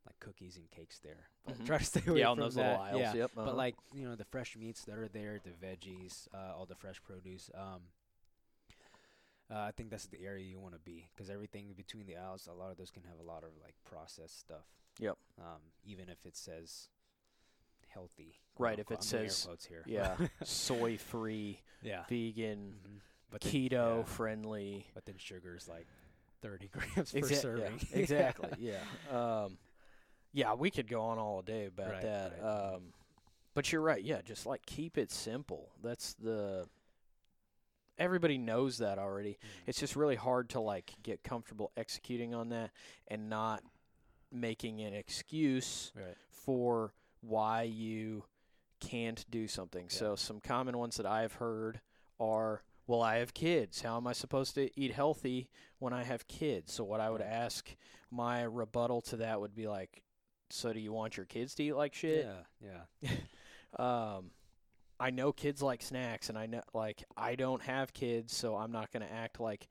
like 0.05 0.19
cookies 0.19 0.55
and 0.57 0.69
cakes 0.71 0.99
there, 0.99 1.29
but 1.45 1.57
Mhm. 1.57 1.65
try 1.67 1.77
to 1.77 1.83
stay 1.83 2.01
away 2.07 2.19
Yeah, 2.21 2.29
from 2.31 2.39
those 2.39 2.55
that. 2.55 2.79
little 2.79 2.81
aisles. 2.85 3.01
Yeah. 3.01 3.13
Yep. 3.13 3.31
But 3.35 3.41
uh-huh. 3.41 3.53
like 3.53 3.75
you 3.93 4.05
know 4.07 4.15
the 4.15 4.25
fresh 4.25 4.55
meats 4.55 4.83
that 4.85 4.97
are 4.97 5.07
there, 5.09 5.39
the 5.43 5.51
veggies, 5.65 6.27
uh, 6.33 6.55
all 6.55 6.65
the 6.65 6.75
fresh 6.75 7.01
produce. 7.03 7.49
Um, 7.53 7.81
uh, 9.51 9.61
I 9.61 9.71
think 9.71 9.89
that's 9.89 10.05
the 10.05 10.21
area 10.23 10.45
you 10.45 10.59
want 10.59 10.75
to 10.75 10.79
be 10.79 11.07
because 11.15 11.29
everything 11.29 11.73
between 11.75 12.05
the 12.05 12.15
aisles, 12.17 12.47
a 12.47 12.53
lot 12.53 12.69
of 12.71 12.77
those 12.77 12.91
can 12.91 13.03
have 13.03 13.19
a 13.19 13.23
lot 13.23 13.43
of 13.43 13.49
like 13.61 13.73
processed 13.83 14.39
stuff. 14.39 14.65
Yep. 14.99 15.17
Um, 15.39 15.61
even 15.83 16.07
if 16.09 16.25
it 16.25 16.35
says 16.37 16.89
healthy. 17.93 18.35
Right, 18.57 18.77
if 18.79 18.91
it 18.91 19.03
says- 19.03 19.47
yeah, 19.85 20.15
soy 20.43 20.97
free, 20.97 21.59
yeah. 21.81 22.03
vegan, 22.09 22.73
hmm 22.85 22.97
But 23.31 23.41
then, 23.41 23.51
keto 23.51 23.97
yeah, 23.99 24.03
friendly. 24.03 24.85
but 24.93 25.05
then 25.05 25.15
sugar's 25.17 25.67
like 25.67 25.87
thirty 26.41 26.67
grams 26.71 27.11
per 27.13 27.19
Exa- 27.19 27.31
yeah, 27.31 27.37
serving. 27.37 27.79
exactly. 27.93 28.49
Yeah. 28.59 28.79
Um, 29.11 29.57
yeah, 30.33 30.53
we 30.53 30.69
could 30.71 30.87
go 30.87 31.01
on 31.01 31.17
all 31.17 31.41
day 31.41 31.65
about 31.67 31.91
Right, 31.91 32.01
that. 32.03 32.33
right. 32.41 32.73
Um, 32.75 32.81
but 33.55 33.71
you're 33.71 33.81
right. 33.81 34.03
Yeah, 34.03 34.21
just 34.23 34.45
like 34.45 34.65
keep 34.65 34.97
it 34.97 35.11
simple. 35.11 35.69
That's 35.81 36.13
the. 36.15 36.67
Everybody 37.97 38.37
knows 38.37 38.77
that 38.77 38.97
already. 38.97 39.31
Mhm. 39.31 39.67
It's 39.67 39.79
just 39.79 39.95
really 39.95 40.15
hard 40.15 40.49
to 40.51 40.59
like 40.61 40.93
get 41.03 41.23
comfortable 41.23 41.71
executing 41.75 42.33
on 42.33 42.49
that 42.49 42.71
and 43.07 43.29
not 43.29 43.61
making 44.31 44.79
an 44.81 44.93
excuse 44.93 45.91
right. 45.95 46.15
for 46.29 46.93
why 47.21 47.63
you 47.63 48.23
can't 48.79 49.25
do 49.29 49.47
something. 49.47 49.85
Yeah. 49.89 49.97
So 49.97 50.15
some 50.15 50.39
common 50.39 50.77
ones 50.77 50.97
that 50.97 51.05
I've 51.05 51.33
heard 51.33 51.81
are, 52.19 52.63
well, 52.87 53.01
I 53.01 53.17
have 53.17 53.33
kids. 53.33 53.81
How 53.81 53.97
am 53.97 54.07
I 54.07 54.13
supposed 54.13 54.55
to 54.55 54.69
eat 54.79 54.93
healthy 54.93 55.49
when 55.79 55.93
I 55.93 56.03
have 56.03 56.27
kids? 56.27 56.73
So 56.73 56.83
what 56.83 57.01
I 57.01 57.09
would 57.09 57.21
ask 57.21 57.75
my 58.11 58.43
rebuttal 58.43 59.01
to 59.01 59.17
that 59.17 59.39
would 59.39 59.55
be 59.55 59.67
like, 59.67 60.01
so 60.49 60.73
do 60.73 60.79
you 60.79 60.91
want 60.91 61.17
your 61.17 61.25
kids 61.25 61.53
to 61.55 61.63
eat 61.63 61.73
like 61.73 61.93
shit? 61.93 62.27
Yeah. 62.61 62.79
Yeah. 63.01 63.11
Um 63.77 64.31
I 64.99 65.11
know 65.11 65.31
kids 65.31 65.61
like 65.61 65.81
snacks 65.81 66.29
and 66.29 66.37
I 66.37 66.47
know 66.47 66.61
like 66.73 67.03
I 67.15 67.35
don't 67.35 67.61
have 67.61 67.93
kids, 67.93 68.35
so 68.35 68.55
I'm 68.55 68.71
not 68.71 68.91
going 68.91 69.07
to 69.07 69.13
act 69.13 69.39
like 69.39 69.67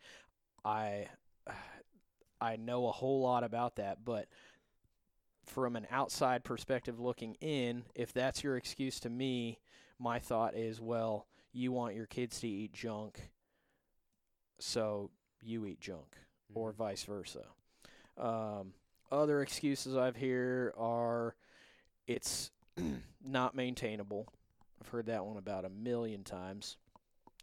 I 0.65 1.09
I 2.41 2.57
know 2.57 2.87
a 2.87 2.93
whole 2.93 3.21
lot 3.21 3.43
about 3.43 3.77
that, 3.77 4.05
but 4.05 4.29
from 5.49 5.77
an 5.77 5.87
outside 5.91 6.45
perspective 6.45 6.99
looking 7.01 7.35
in, 7.41 7.85
if 7.95 8.13
that's 8.13 8.43
your 8.45 8.57
excuse 8.57 9.01
to 9.01 9.11
me, 9.11 9.59
my 9.99 10.19
thought 10.19 10.55
is, 10.55 10.81
well, 10.81 11.27
you 11.53 11.73
want 11.73 11.95
your 11.95 12.07
kids 12.07 12.41
to 12.41 12.49
eat 12.49 12.73
junk, 12.73 13.31
so 14.59 15.11
you 15.43 15.67
eat 15.67 15.81
junk 15.81 16.17
or 16.55 16.73
Mhm. 16.73 16.77
vice 16.77 17.05
versa. 17.05 17.47
Um, 18.17 18.75
other 19.11 19.43
excuses 19.43 19.97
I've 19.97 20.17
heard 20.17 20.73
are 20.77 21.37
it's 22.07 22.51
not 23.23 23.55
maintainable. 23.55 24.33
I've 24.81 24.89
heard 24.89 25.07
that 25.07 25.25
one 25.25 25.37
about 25.37 25.65
a 25.65 25.69
million 25.71 26.25
times, 26.25 26.77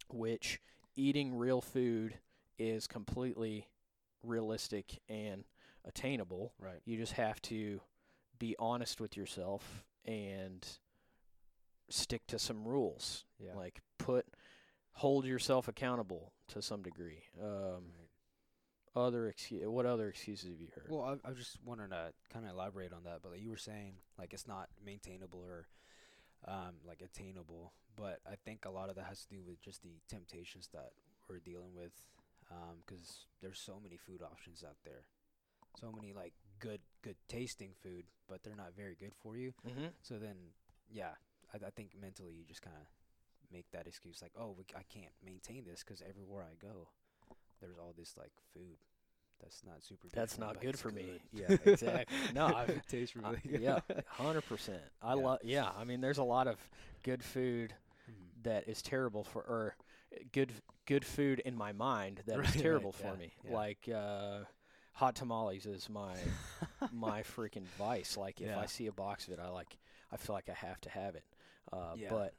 which 0.10 0.62
eating 0.96 1.36
real 1.36 1.62
food 1.62 2.20
is 2.58 2.88
completely 2.88 3.68
realistic 4.24 5.02
and 5.10 5.46
attainable. 5.84 6.54
right. 6.60 6.82
You 6.86 6.98
just 6.98 7.14
have 7.14 7.42
to 7.44 7.82
be 8.40 8.56
honest 8.60 9.00
with 9.02 9.16
yourself 9.18 9.86
and 10.06 10.66
stick 11.90 12.26
to 12.28 12.40
some 12.40 12.68
rules. 12.68 13.26
Yeah. 13.40 13.56
Like 13.56 13.82
put 13.98 14.26
hold 14.94 15.26
yourself 15.26 15.68
accountable 15.68 16.32
to 16.48 16.62
some 16.62 16.82
degree. 16.82 17.24
Um, 17.42 17.92
right. 18.96 19.04
other 19.04 19.28
excuse 19.28 19.68
what 19.68 19.86
other 19.86 20.10
excuses 20.10 20.50
have 20.50 20.62
you 20.62 20.70
heard? 20.74 20.88
Well, 20.90 21.20
I, 21.26 21.30
I 21.30 21.34
just 21.34 21.58
wanted 21.64 21.90
to 21.90 22.14
kind 22.32 22.46
of 22.46 22.52
elaborate 22.52 22.94
on 22.94 23.04
that, 23.04 23.20
but 23.22 23.32
like 23.32 23.42
you 23.42 23.50
were 23.50 23.58
saying, 23.58 23.96
like 24.18 24.34
it's 24.34 24.48
not 24.48 24.70
maintainable 24.84 25.40
or 25.40 25.68
um, 26.48 26.76
like 26.88 27.02
attainable. 27.02 27.74
But 27.96 28.20
I 28.30 28.36
think 28.36 28.66
a 28.66 28.70
lot 28.70 28.90
of 28.90 28.96
that 28.96 29.06
has 29.06 29.26
to 29.26 29.36
do 29.36 29.42
with 29.46 29.62
just 29.62 29.82
the 29.82 30.02
temptations 30.10 30.70
that 30.74 30.92
we're 31.30 31.40
dealing 31.40 31.74
with, 31.74 31.94
because 32.86 33.26
there's 33.42 33.60
so 33.60 33.80
many 33.82 33.98
food 33.98 34.22
options 34.22 34.64
out 34.68 34.76
there, 34.84 35.06
so 35.80 35.92
many 35.92 36.14
like 36.14 36.34
good, 36.60 36.82
good 37.06 37.18
tasting 37.30 37.72
food, 37.84 38.06
but 38.30 38.44
they're 38.44 38.58
not 38.58 38.76
very 38.78 38.96
good 39.00 39.14
for 39.24 39.38
you. 39.38 39.54
mm-hmm. 39.68 39.88
So 40.04 40.16
then, 40.20 40.36
yeah, 40.90 41.14
I, 41.54 41.68
I 41.68 41.72
think 41.72 41.92
mentally 42.00 42.34
you 42.34 42.46
just 42.46 42.64
kind 42.64 42.78
of 42.78 42.88
make 43.54 43.72
that 43.72 43.88
excuse 43.88 44.22
like, 44.22 44.34
oh, 44.40 44.56
we, 44.58 44.66
I 44.76 44.84
can't 44.94 45.14
maintain 45.26 45.66
this 45.66 45.84
because 45.84 46.04
everywhere 46.08 46.44
I 46.44 46.56
go, 46.62 46.90
there's 47.62 47.78
all 47.80 47.94
this 47.98 48.16
like 48.18 48.34
food 48.54 48.78
that's 49.42 49.62
not 49.66 49.84
super. 49.84 50.10
good 50.10 50.14
That's 50.14 50.38
for 50.38 50.42
me, 50.42 50.48
not 50.48 50.60
good 50.62 50.80
for 50.80 50.92
me. 50.92 51.22
Yeah, 51.32 51.56
exactly. 51.66 52.30
No, 52.34 52.48
I- 52.48 52.64
it 52.66 52.88
tastes 52.88 53.16
really 53.16 53.42
good. 53.48 53.62
yeah, 53.62 53.80
hundred 54.08 54.44
percent. 54.46 54.84
I 55.02 55.14
Yeah. 55.14 55.24
love. 55.24 55.40
Yeah, 55.44 55.70
I 55.78 55.84
mean, 55.86 56.02
there's 56.02 56.18
a 56.20 56.24
lot 56.24 56.48
of 56.48 56.58
good 57.04 57.24
food 57.24 57.74
Mhm. 58.08 58.32
that 58.44 58.68
is 58.68 58.82
terrible 58.82 59.24
for, 59.24 59.42
or 59.44 59.76
uh, 60.14 60.20
good 60.34 60.52
good 60.86 61.06
food 61.06 61.40
in 61.46 61.56
my 61.58 61.72
mind 61.74 62.22
that 62.28 62.42
is 62.42 62.56
Right, 62.56 62.66
right, 62.70 62.88
terrible 62.88 62.92
for 62.94 63.16
yeah, 63.16 63.18
me. 63.18 63.34
yeah. 63.44 63.58
Like 63.58 63.90
uh, 63.94 64.40
hot 64.96 65.16
tamales 65.16 65.66
is 65.66 65.90
my 65.90 66.16
my 66.92 67.22
freaking 67.22 67.68
vice. 67.78 68.18
Like 68.18 68.42
if 68.42 68.48
Yeah. 68.48 68.60
I 68.60 68.66
see 68.66 68.88
a 68.88 68.92
box 68.92 69.28
of 69.28 69.34
it, 69.34 69.40
I 69.40 69.50
like. 69.50 69.78
I 70.12 70.18
feel 70.18 70.36
like 70.36 70.50
I 70.50 70.54
have 70.54 70.80
to 70.82 70.90
have 70.90 71.16
it. 71.16 71.24
Uh, 71.72 71.94
Yeah. 71.96 72.10
But 72.10 72.34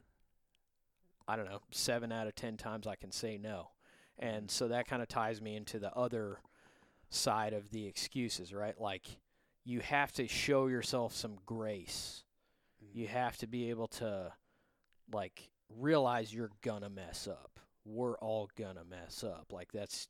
I 1.27 1.35
don't 1.35 1.45
know. 1.49 1.61
Seven 1.71 2.11
out 2.11 2.27
of 2.27 2.35
ten 2.35 2.57
times 2.57 2.87
I 2.87 2.95
can 2.95 3.11
say 3.11 3.37
no, 3.37 3.69
and 4.17 4.49
so 4.49 4.67
that 4.69 4.87
kind 4.87 5.01
of 5.01 5.07
ties 5.07 5.41
me 5.41 5.55
into 5.55 5.79
the 5.79 5.93
other 5.93 6.39
side 7.09 7.53
of 7.53 7.69
the 7.71 7.85
excuses, 7.85 8.53
right? 8.53 8.79
Like 8.79 9.05
you 9.63 9.81
have 9.81 10.11
to 10.13 10.27
show 10.27 10.67
yourself 10.67 11.13
some 11.13 11.37
grace. 11.45 12.23
You 12.93 13.07
have 13.07 13.37
to 13.37 13.47
be 13.47 13.69
able 13.69 13.87
to 13.89 14.31
like 15.11 15.49
realize 15.69 16.33
you're 16.33 16.51
gonna 16.61 16.89
mess 16.89 17.27
up. 17.27 17.59
We're 17.85 18.17
all 18.19 18.49
gonna 18.57 18.85
mess 18.85 19.23
up. 19.23 19.47
Like 19.51 19.71
that's 19.73 20.07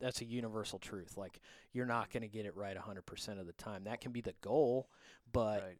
that's 0.00 0.20
a 0.20 0.24
universal 0.24 0.78
truth. 0.78 1.16
Like 1.16 1.40
you're 1.72 1.86
not 1.86 2.10
going 2.10 2.22
to 2.22 2.28
get 2.28 2.46
it 2.46 2.56
right 2.56 2.76
100% 2.76 3.40
of 3.40 3.46
the 3.46 3.52
time. 3.52 3.84
That 3.84 4.00
can 4.00 4.12
be 4.12 4.20
the 4.20 4.34
goal, 4.40 4.88
but 5.32 5.62
right. 5.62 5.78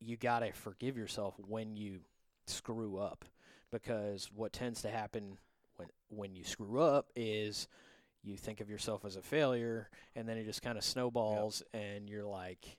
you 0.00 0.16
got 0.16 0.40
to 0.40 0.52
forgive 0.52 0.96
yourself 0.96 1.34
when 1.46 1.76
you 1.76 2.00
screw 2.46 2.98
up 2.98 3.24
because 3.70 4.30
what 4.34 4.52
tends 4.52 4.82
to 4.82 4.90
happen 4.90 5.38
when 5.76 5.88
when 6.08 6.36
you 6.36 6.44
screw 6.44 6.80
up 6.80 7.10
is 7.16 7.68
you 8.22 8.36
think 8.36 8.60
of 8.60 8.68
yourself 8.70 9.04
as 9.04 9.16
a 9.16 9.22
failure 9.22 9.88
and 10.14 10.28
then 10.28 10.36
it 10.36 10.44
just 10.44 10.62
kind 10.62 10.76
of 10.78 10.84
snowballs 10.84 11.62
and 11.72 12.08
you're 12.08 12.24
like 12.24 12.76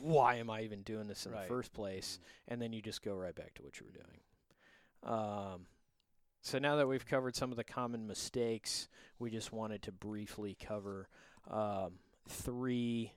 why 0.00 0.36
am 0.36 0.50
I 0.50 0.62
even 0.62 0.82
doing 0.82 1.06
this 1.06 1.26
in 1.26 1.32
Right. 1.32 1.42
the 1.42 1.48
first 1.48 1.72
place? 1.72 2.18
And 2.48 2.60
then 2.60 2.72
you 2.72 2.80
just 2.80 3.02
go 3.02 3.14
right 3.14 3.34
back 3.34 3.54
to 3.54 3.62
what 3.62 3.78
you 3.78 3.86
were 3.86 3.92
doing. 3.92 4.20
Um, 5.18 5.66
so 6.42 6.58
now 6.58 6.76
that 6.76 6.88
we've 6.88 7.06
covered 7.06 7.36
some 7.36 7.52
of 7.52 7.56
the 7.56 7.64
common 7.64 8.06
mistakes, 8.06 8.88
we 9.18 9.30
just 9.30 9.52
wanted 9.52 9.82
to 9.82 9.92
briefly 9.92 10.56
cover 10.60 11.08
um, 11.48 11.92
three 12.28 13.12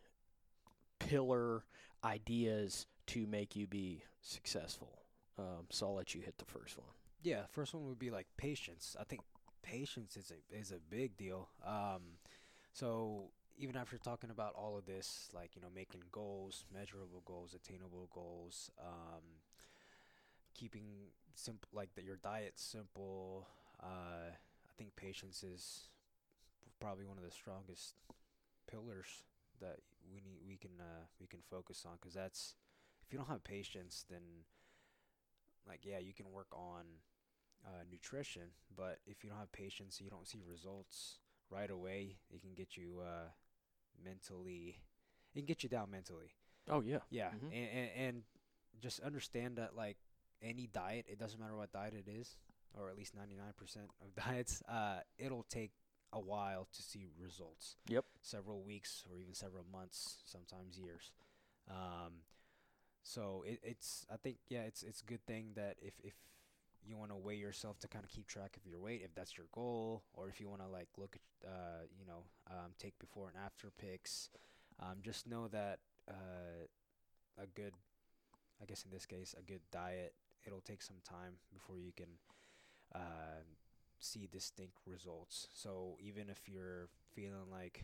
pillar 0.99 1.63
ideas 2.03 2.85
to 3.07 3.25
make 3.25 3.55
you 3.55 3.65
be 3.65 4.03
successful. 4.21 5.01
Um, 5.37 5.65
so 5.71 5.87
I'll 5.87 5.95
let 5.95 6.13
you 6.13 6.21
hit 6.21 6.37
the 6.37 6.45
first 6.45 6.77
one. 6.77 6.87
Yeah, 7.23 7.41
first 7.49 7.73
one 7.73 7.87
would 7.87 7.99
be 7.99 8.11
like 8.11 8.27
patience. 8.37 8.95
I 8.99 9.03
think 9.03 9.21
patience 9.63 10.15
is 10.15 10.31
a 10.31 10.55
is 10.55 10.71
a 10.71 10.79
big 10.89 11.17
deal. 11.17 11.49
Um, 11.65 12.19
so 12.73 13.31
even 13.57 13.75
after 13.75 13.97
talking 13.97 14.29
about 14.29 14.53
all 14.53 14.77
of 14.77 14.85
this, 14.85 15.29
like 15.33 15.55
you 15.55 15.61
know, 15.61 15.69
making 15.73 16.01
goals, 16.11 16.65
measurable 16.71 17.23
goals, 17.25 17.55
attainable 17.55 18.07
goals, 18.13 18.69
um, 18.79 19.23
keeping 20.53 20.85
simple 21.37 21.69
like 21.73 21.93
that 21.95 22.03
your 22.03 22.17
diet 22.17 22.53
simple. 22.55 23.47
Uh, 23.81 24.31
I 24.31 24.71
think 24.77 24.95
patience 24.95 25.43
is 25.43 25.89
probably 26.79 27.05
one 27.05 27.17
of 27.17 27.23
the 27.23 27.31
strongest 27.31 27.95
pillars 28.67 29.23
that 29.61 29.77
we 30.11 30.17
need 30.21 30.39
we 30.47 30.57
can 30.57 30.71
uh, 30.79 31.05
we 31.19 31.27
can 31.27 31.39
focus 31.49 31.85
on 31.85 31.93
because 31.99 32.13
that's 32.13 32.55
if 33.05 33.11
you 33.13 33.17
don't 33.19 33.27
have 33.29 33.43
patience 33.43 34.05
then 34.09 34.21
like 35.67 35.79
yeah 35.83 35.99
you 35.99 36.13
can 36.13 36.31
work 36.31 36.47
on 36.53 36.83
uh, 37.65 37.83
nutrition 37.91 38.43
but 38.75 38.99
if 39.05 39.23
you 39.23 39.29
don't 39.29 39.39
have 39.39 39.51
patience 39.51 39.99
you 40.01 40.09
don't 40.09 40.27
see 40.27 40.41
results 40.49 41.19
right 41.49 41.69
away 41.71 42.17
it 42.33 42.41
can 42.41 42.53
get 42.55 42.75
you 42.77 43.01
uh, 43.01 43.29
mentally 44.03 44.77
it 45.33 45.37
can 45.39 45.45
get 45.45 45.63
you 45.63 45.69
down 45.69 45.89
mentally 45.91 46.33
Oh 46.69 46.81
yeah. 46.81 46.99
yeah 47.09 47.29
Mhm. 47.29 47.51
and, 47.53 47.69
and 47.69 47.89
and 48.07 48.23
just 48.81 48.99
understand 49.01 49.57
that 49.57 49.75
like 49.75 49.97
any 50.41 50.67
diet 50.67 51.05
it 51.09 51.19
doesn't 51.19 51.39
matter 51.39 51.55
what 51.55 51.71
diet 51.71 51.93
it 51.93 52.09
is 52.09 52.37
or 52.77 52.89
at 52.89 52.97
least 52.97 53.15
99% 53.15 53.21
of 54.01 54.15
diets 54.25 54.61
uh, 54.69 54.99
it'll 55.17 55.45
take 55.49 55.71
a 56.13 56.19
while 56.19 56.67
to 56.73 56.81
see 56.81 57.07
results 57.21 57.75
Yep. 57.89 58.05
several 58.21 58.61
weeks 58.63 59.03
or 59.11 59.17
even 59.17 59.33
several 59.33 59.65
months 59.71 60.17
sometimes 60.25 60.77
years 60.77 61.11
um, 61.69 62.13
so 63.03 63.43
it, 63.47 63.59
it's 63.63 64.05
i 64.11 64.15
think 64.17 64.37
yeah 64.49 64.61
it's 64.61 64.81
it's 64.83 65.01
a 65.01 65.05
good 65.05 65.25
thing 65.25 65.51
that 65.55 65.77
if 65.81 65.93
if 66.03 66.13
you 66.87 66.95
want 66.97 67.09
to 67.09 67.17
weigh 67.17 67.35
yourself 67.35 67.79
to 67.79 67.87
kind 67.87 68.05
of 68.05 68.11
keep 68.11 68.27
track 68.27 68.55
of 68.57 68.65
your 68.69 68.79
weight 68.79 69.01
if 69.03 69.13
that's 69.15 69.35
your 69.37 69.47
goal 69.51 70.03
or 70.13 70.29
if 70.29 70.39
you 70.39 70.47
want 70.47 70.61
to 70.61 70.67
like 70.67 70.87
look 70.97 71.15
at 71.15 71.47
uh, 71.49 71.83
you 71.99 72.05
know 72.05 72.23
um, 72.49 72.71
take 72.77 72.97
before 72.99 73.27
and 73.27 73.37
after 73.43 73.71
pics 73.79 74.29
um, 74.79 74.97
just 75.01 75.27
know 75.27 75.47
that 75.47 75.79
uh, 76.09 76.65
a 77.41 77.47
good 77.47 77.73
i 78.61 78.65
guess 78.65 78.83
in 78.85 78.91
this 78.91 79.05
case 79.05 79.33
a 79.37 79.41
good 79.41 79.61
diet 79.71 80.13
it'll 80.45 80.61
take 80.61 80.81
some 80.81 80.97
time 81.03 81.33
before 81.53 81.77
you 81.77 81.91
can 81.95 82.07
uh, 82.93 83.43
see 83.99 84.27
distinct 84.31 84.77
results 84.85 85.47
so 85.53 85.97
even 85.99 86.29
if 86.29 86.47
you're 86.47 86.87
feeling 87.13 87.49
like 87.51 87.83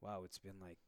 wow 0.00 0.22
it's 0.24 0.38
been 0.38 0.58
like 0.60 0.78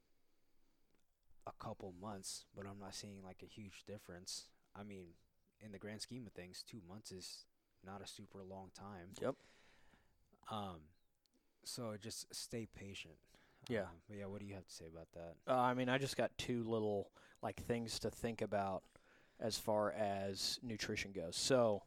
a 1.47 1.53
couple 1.65 1.95
months 2.01 2.45
but 2.55 2.67
i'm 2.67 2.79
not 2.79 2.95
seeing 2.95 3.23
like 3.25 3.43
a 3.43 3.47
huge 3.47 3.85
difference 3.87 4.47
i 4.79 4.83
mean 4.83 5.07
in 5.65 5.73
the 5.73 5.79
grand 5.79 6.01
scheme 6.01 6.27
of 6.27 6.33
things 6.33 6.63
two 6.69 6.81
months 6.89 7.11
is 7.11 7.45
not 7.85 8.03
a 8.03 8.07
super 8.07 8.43
long 8.45 8.71
time 8.79 9.09
Yep. 9.21 9.35
um 10.51 10.81
so 11.65 11.95
just 12.01 12.33
stay 12.35 12.67
patient 12.75 13.15
Yeah. 13.69 13.83
um, 13.83 14.01
but 14.09 14.17
yeah 14.19 14.27
what 14.27 14.41
do 14.41 14.47
you 14.47 14.55
have 14.55 14.67
to 14.67 14.73
say 14.75 14.87
about 14.87 15.09
that 15.15 15.35
Uh, 15.51 15.59
I 15.59 15.75
mean, 15.75 15.89
I 15.89 15.97
just 15.99 16.17
got 16.17 16.31
two 16.39 16.63
little 16.65 17.11
like 17.43 17.63
things 17.65 17.99
to 18.01 18.11
think 18.11 18.43
about 18.43 18.83
as 19.41 19.59
far 19.59 19.93
as 19.93 20.59
nutrition 20.63 21.13
goes. 21.13 21.37
So 21.37 21.83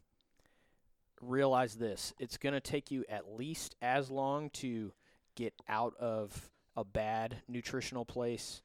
realize 1.20 1.74
this: 1.74 2.12
it's 2.18 2.36
going 2.36 2.54
to 2.54 2.60
take 2.60 2.90
you 2.90 3.04
at 3.08 3.34
least 3.34 3.76
as 3.82 4.10
long 4.10 4.50
to 4.50 4.92
get 5.34 5.54
out 5.68 5.94
of 5.98 6.50
a 6.76 6.84
bad 6.84 7.36
nutritional 7.48 8.04
place 8.04 8.62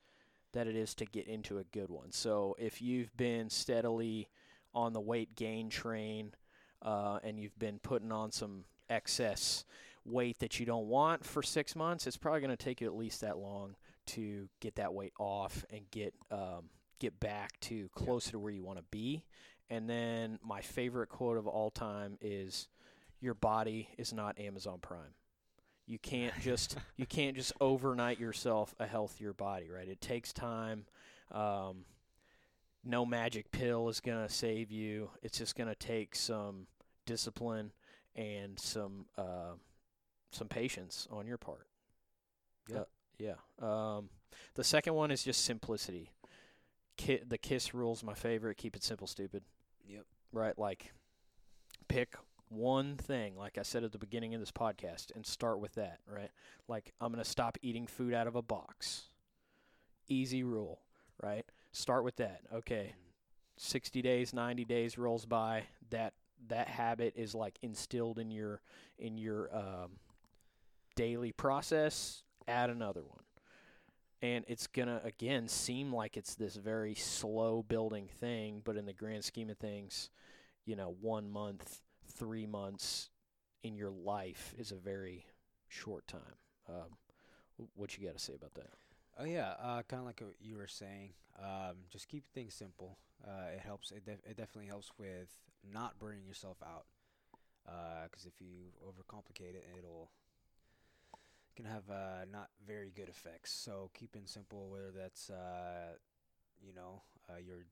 that 0.54 0.68
it 0.68 0.76
is 0.76 0.96
to 0.96 1.06
get 1.06 1.28
into 1.28 1.58
a 1.58 1.64
good 1.66 1.90
one. 1.90 2.12
So 2.12 2.56
if 2.58 2.82
you've 2.82 3.16
been 3.18 3.50
steadily 3.50 4.28
on 4.74 4.94
the 4.94 5.02
weight 5.02 5.36
gain 5.36 5.70
train 5.70 6.34
uh, 6.82 7.20
and 7.24 7.40
you've 7.40 7.58
been 7.60 7.80
putting 7.80 8.12
on 8.12 8.32
some 8.32 8.64
excess 8.90 9.66
weight 10.06 10.40
that 10.40 10.60
you 10.60 10.66
don't 10.66 10.88
want 10.88 11.26
for 11.26 11.44
six 11.44 11.76
months, 11.76 12.08
it's 12.08 12.18
probably 12.18 12.40
going 12.42 12.50
to 12.50 12.58
take 12.58 12.82
you 12.82 12.88
at 12.88 12.96
least 12.96 13.22
that 13.22 13.38
long 13.38 13.76
to 14.06 14.48
get 14.62 14.76
that 14.76 14.94
weight 14.94 15.14
off 15.20 15.66
and 15.70 15.82
get 15.92 16.14
um, 16.32 16.70
get 17.00 17.20
back 17.20 17.60
to 17.62 17.90
closer 17.90 18.32
to 18.32 18.40
where 18.40 18.52
you 18.52 18.64
want 18.64 18.80
to 18.80 18.86
be. 18.92 19.24
And 19.70 19.90
then 19.90 20.40
my 20.44 20.62
favorite 20.62 21.10
quote 21.10 21.38
of 21.38 21.48
all 21.48 21.70
time 21.70 22.18
is, 22.22 22.68
"Your 23.20 23.34
body 23.34 23.90
is 23.98 24.14
not 24.14 24.40
Amazon 24.40 24.80
Prime. 24.80 25.14
You 25.86 26.00
can't 26.00 26.34
just 26.42 26.78
you 26.98 27.06
can't 27.06 27.36
just 27.36 27.54
overnight 27.60 28.20
yourself 28.20 28.76
a 28.80 28.86
healthier 28.86 29.34
body, 29.34 29.70
right? 29.70 29.88
It 29.88 30.02
takes 30.02 30.32
time. 30.34 30.86
Um, 31.32 31.86
no 32.84 33.06
magic 33.06 33.52
pill 33.52 33.90
is 33.90 34.00
gonna 34.00 34.30
save 34.30 34.72
you. 34.72 35.10
It's 35.22 35.38
just 35.38 35.56
gonna 35.56 35.76
take 35.76 36.16
some 36.16 36.68
discipline 37.06 37.72
and 38.16 38.60
some 38.60 39.06
uh, 39.18 39.54
some 40.32 40.48
patience 40.48 41.08
on 41.12 41.28
your 41.28 41.38
part. 41.38 41.68
Yeah. 42.70 42.80
Uh, 42.80 42.84
yeah. 43.18 43.36
Um, 43.62 44.10
the 44.56 44.64
second 44.64 44.94
one 44.94 45.12
is 45.12 45.24
just 45.24 45.46
simplicity. 45.46 46.12
Ki- 46.98 47.22
the 47.26 47.38
KISS 47.38 47.74
rule's 47.74 48.04
my 48.04 48.14
favorite. 48.14 48.58
Keep 48.58 48.76
it 48.76 48.84
simple, 48.84 49.08
stupid. 49.08 49.44
yep 49.88 50.06
Right? 50.32 50.58
Like, 50.58 50.94
pick 51.88 52.16
one 52.50 52.98
thing, 52.98 53.38
like 53.38 53.58
I 53.58 53.62
said 53.62 53.84
at 53.84 53.92
the 53.92 53.98
beginning 53.98 54.34
of 54.34 54.40
this 54.40 54.52
podcast, 54.52 55.16
and 55.16 55.26
start 55.26 55.60
with 55.60 55.76
that, 55.76 56.00
right? 56.08 56.32
Like, 56.68 56.94
I'm 57.00 57.12
going 57.12 57.24
to 57.24 57.30
stop 57.30 57.58
eating 57.62 57.88
food 57.88 58.14
out 58.14 58.28
of 58.28 58.36
a 58.36 58.42
box. 58.42 59.10
Easy 60.10 60.44
rule, 60.44 60.82
right? 61.22 61.46
Start 61.72 62.04
with 62.04 62.18
that. 62.18 62.42
Okay. 62.54 62.94
60 63.58 64.02
days, 64.02 64.34
90 64.34 64.66
days 64.66 64.98
rolls 64.98 65.26
by. 65.26 65.64
That 65.90 66.14
that 66.50 66.68
habit 66.68 67.14
is 67.16 67.34
like 67.34 67.58
instilled 67.64 68.20
in 68.20 68.30
your 68.30 68.62
in 69.00 69.18
your 69.18 69.50
um, 69.56 69.92
daily 70.96 71.32
process. 71.32 72.24
Add 72.48 72.70
another 72.70 73.02
one 73.02 73.24
and 74.22 74.46
it's 74.48 74.68
gonna 74.68 75.02
again 75.04 75.48
seem 75.48 75.94
like 75.94 76.18
it's 76.18 76.36
this 76.36 76.56
very 76.56 76.96
slow 76.96 77.64
building 77.64 78.10
thing, 78.20 78.62
but 78.64 78.78
in 78.78 78.86
the 78.86 78.94
grand 78.94 79.24
scheme 79.24 79.50
of 79.50 79.58
things, 79.58 80.10
you 80.66 80.76
know, 80.76 80.96
one 81.02 81.30
month, 81.30 81.82
three 82.18 82.46
months 82.46 83.10
in 83.64 83.76
your 83.76 83.92
life 83.92 84.54
is 84.58 84.72
a 84.72 84.76
very 84.76 85.26
short 85.68 86.08
time. 86.08 86.38
Um, 86.70 86.98
what 87.76 87.98
you 87.98 88.06
got 88.06 88.18
to 88.18 88.24
say 88.24 88.34
about 88.34 88.54
that? 88.56 88.70
Oh 89.20 89.26
yeah, 89.26 89.54
uh, 89.62 89.82
kind 89.84 90.02
of 90.02 90.06
like 90.06 90.22
what 90.22 90.36
you 90.40 90.58
were 90.58 90.68
saying. 90.68 91.14
Um, 91.40 91.78
just 91.90 92.08
keep 92.08 92.24
things 92.34 92.54
simple. 92.54 92.98
Uh, 93.26 93.54
it 93.56 93.60
helps. 93.60 93.92
It, 93.92 94.06
def- 94.06 94.26
it 94.26 94.38
definitely 94.38 94.68
helps 94.68 94.92
with 95.00 95.30
not 95.74 95.98
burning 96.00 96.24
yourself 96.24 96.58
out. 96.64 96.86
Because 98.10 98.26
if 98.26 98.40
you 98.40 98.72
overcomplicate 98.82 99.56
it, 99.56 99.66
it'll 99.78 100.10
can 101.58 101.66
have 101.66 101.90
uh, 101.90 102.26
not 102.32 102.50
very 102.66 102.92
good 102.96 103.10
effects. 103.10 103.52
So 103.52 103.90
keeping 103.94 104.28
simple, 104.28 104.70
whether 104.70 104.92
that's 104.96 105.30
uh, 105.30 105.98
you 106.62 106.74
know 106.74 107.02
uh, 107.30 107.40
your 107.46 107.66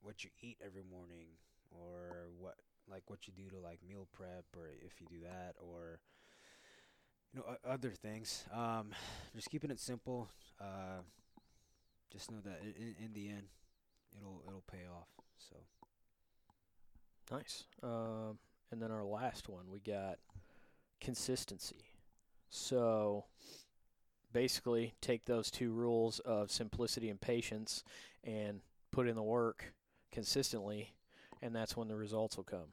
what 0.00 0.22
you 0.24 0.30
eat 0.40 0.58
every 0.64 0.84
morning, 0.88 1.26
or 1.70 2.28
what 2.38 2.54
like 2.88 3.02
what 3.08 3.26
you 3.26 3.32
do 3.36 3.50
to 3.50 3.60
like 3.60 3.80
meal 3.86 4.06
prep, 4.12 4.44
or 4.56 4.68
if 4.80 5.00
you 5.00 5.06
do 5.10 5.24
that, 5.24 5.56
or 5.60 5.98
you 7.32 7.40
know 7.40 7.56
other 7.68 7.90
things. 7.90 8.44
Um, 8.54 8.90
just 9.34 9.50
keeping 9.50 9.70
it 9.70 9.80
simple. 9.80 10.28
Uh, 10.60 11.02
just 12.12 12.30
know 12.30 12.38
that 12.44 12.60
in, 12.62 12.94
in 13.06 13.12
the 13.14 13.28
end, 13.30 13.48
it'll 14.16 14.42
it'll 14.46 14.64
pay 14.70 14.86
off. 14.88 15.08
So 15.50 15.56
Nice. 17.32 17.64
Um, 17.82 18.38
and 18.70 18.80
then 18.80 18.90
our 18.90 19.04
last 19.04 19.48
one, 19.48 19.70
we 19.70 19.80
got 19.80 20.18
consistency. 21.00 21.93
So 22.56 23.24
basically, 24.32 24.94
take 25.00 25.24
those 25.24 25.50
two 25.50 25.72
rules 25.72 26.20
of 26.20 26.52
simplicity 26.52 27.10
and 27.10 27.20
patience 27.20 27.82
and 28.22 28.60
put 28.92 29.08
in 29.08 29.16
the 29.16 29.24
work 29.24 29.74
consistently, 30.12 30.94
and 31.42 31.52
that's 31.52 31.76
when 31.76 31.88
the 31.88 31.96
results 31.96 32.36
will 32.36 32.44
come. 32.44 32.72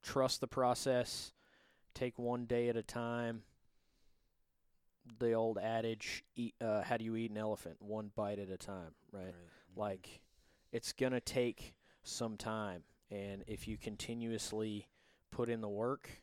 Trust 0.00 0.40
the 0.40 0.46
process, 0.46 1.32
take 1.92 2.20
one 2.20 2.44
day 2.46 2.68
at 2.68 2.76
a 2.76 2.84
time. 2.84 3.42
The 5.18 5.32
old 5.32 5.58
adage, 5.58 6.24
eat, 6.36 6.54
uh, 6.60 6.82
how 6.82 6.96
do 6.96 7.04
you 7.04 7.16
eat 7.16 7.32
an 7.32 7.36
elephant? 7.38 7.82
One 7.82 8.12
bite 8.14 8.38
at 8.38 8.48
a 8.48 8.56
time, 8.56 8.94
right? 9.10 9.34
Mhm. 9.34 9.76
Like, 9.76 10.20
it's 10.70 10.92
going 10.92 11.12
to 11.12 11.20
take 11.20 11.74
some 12.04 12.36
time. 12.36 12.84
And 13.10 13.42
if 13.48 13.66
you 13.66 13.76
continuously 13.76 14.86
put 15.32 15.48
in 15.48 15.62
the 15.62 15.68
work, 15.68 16.22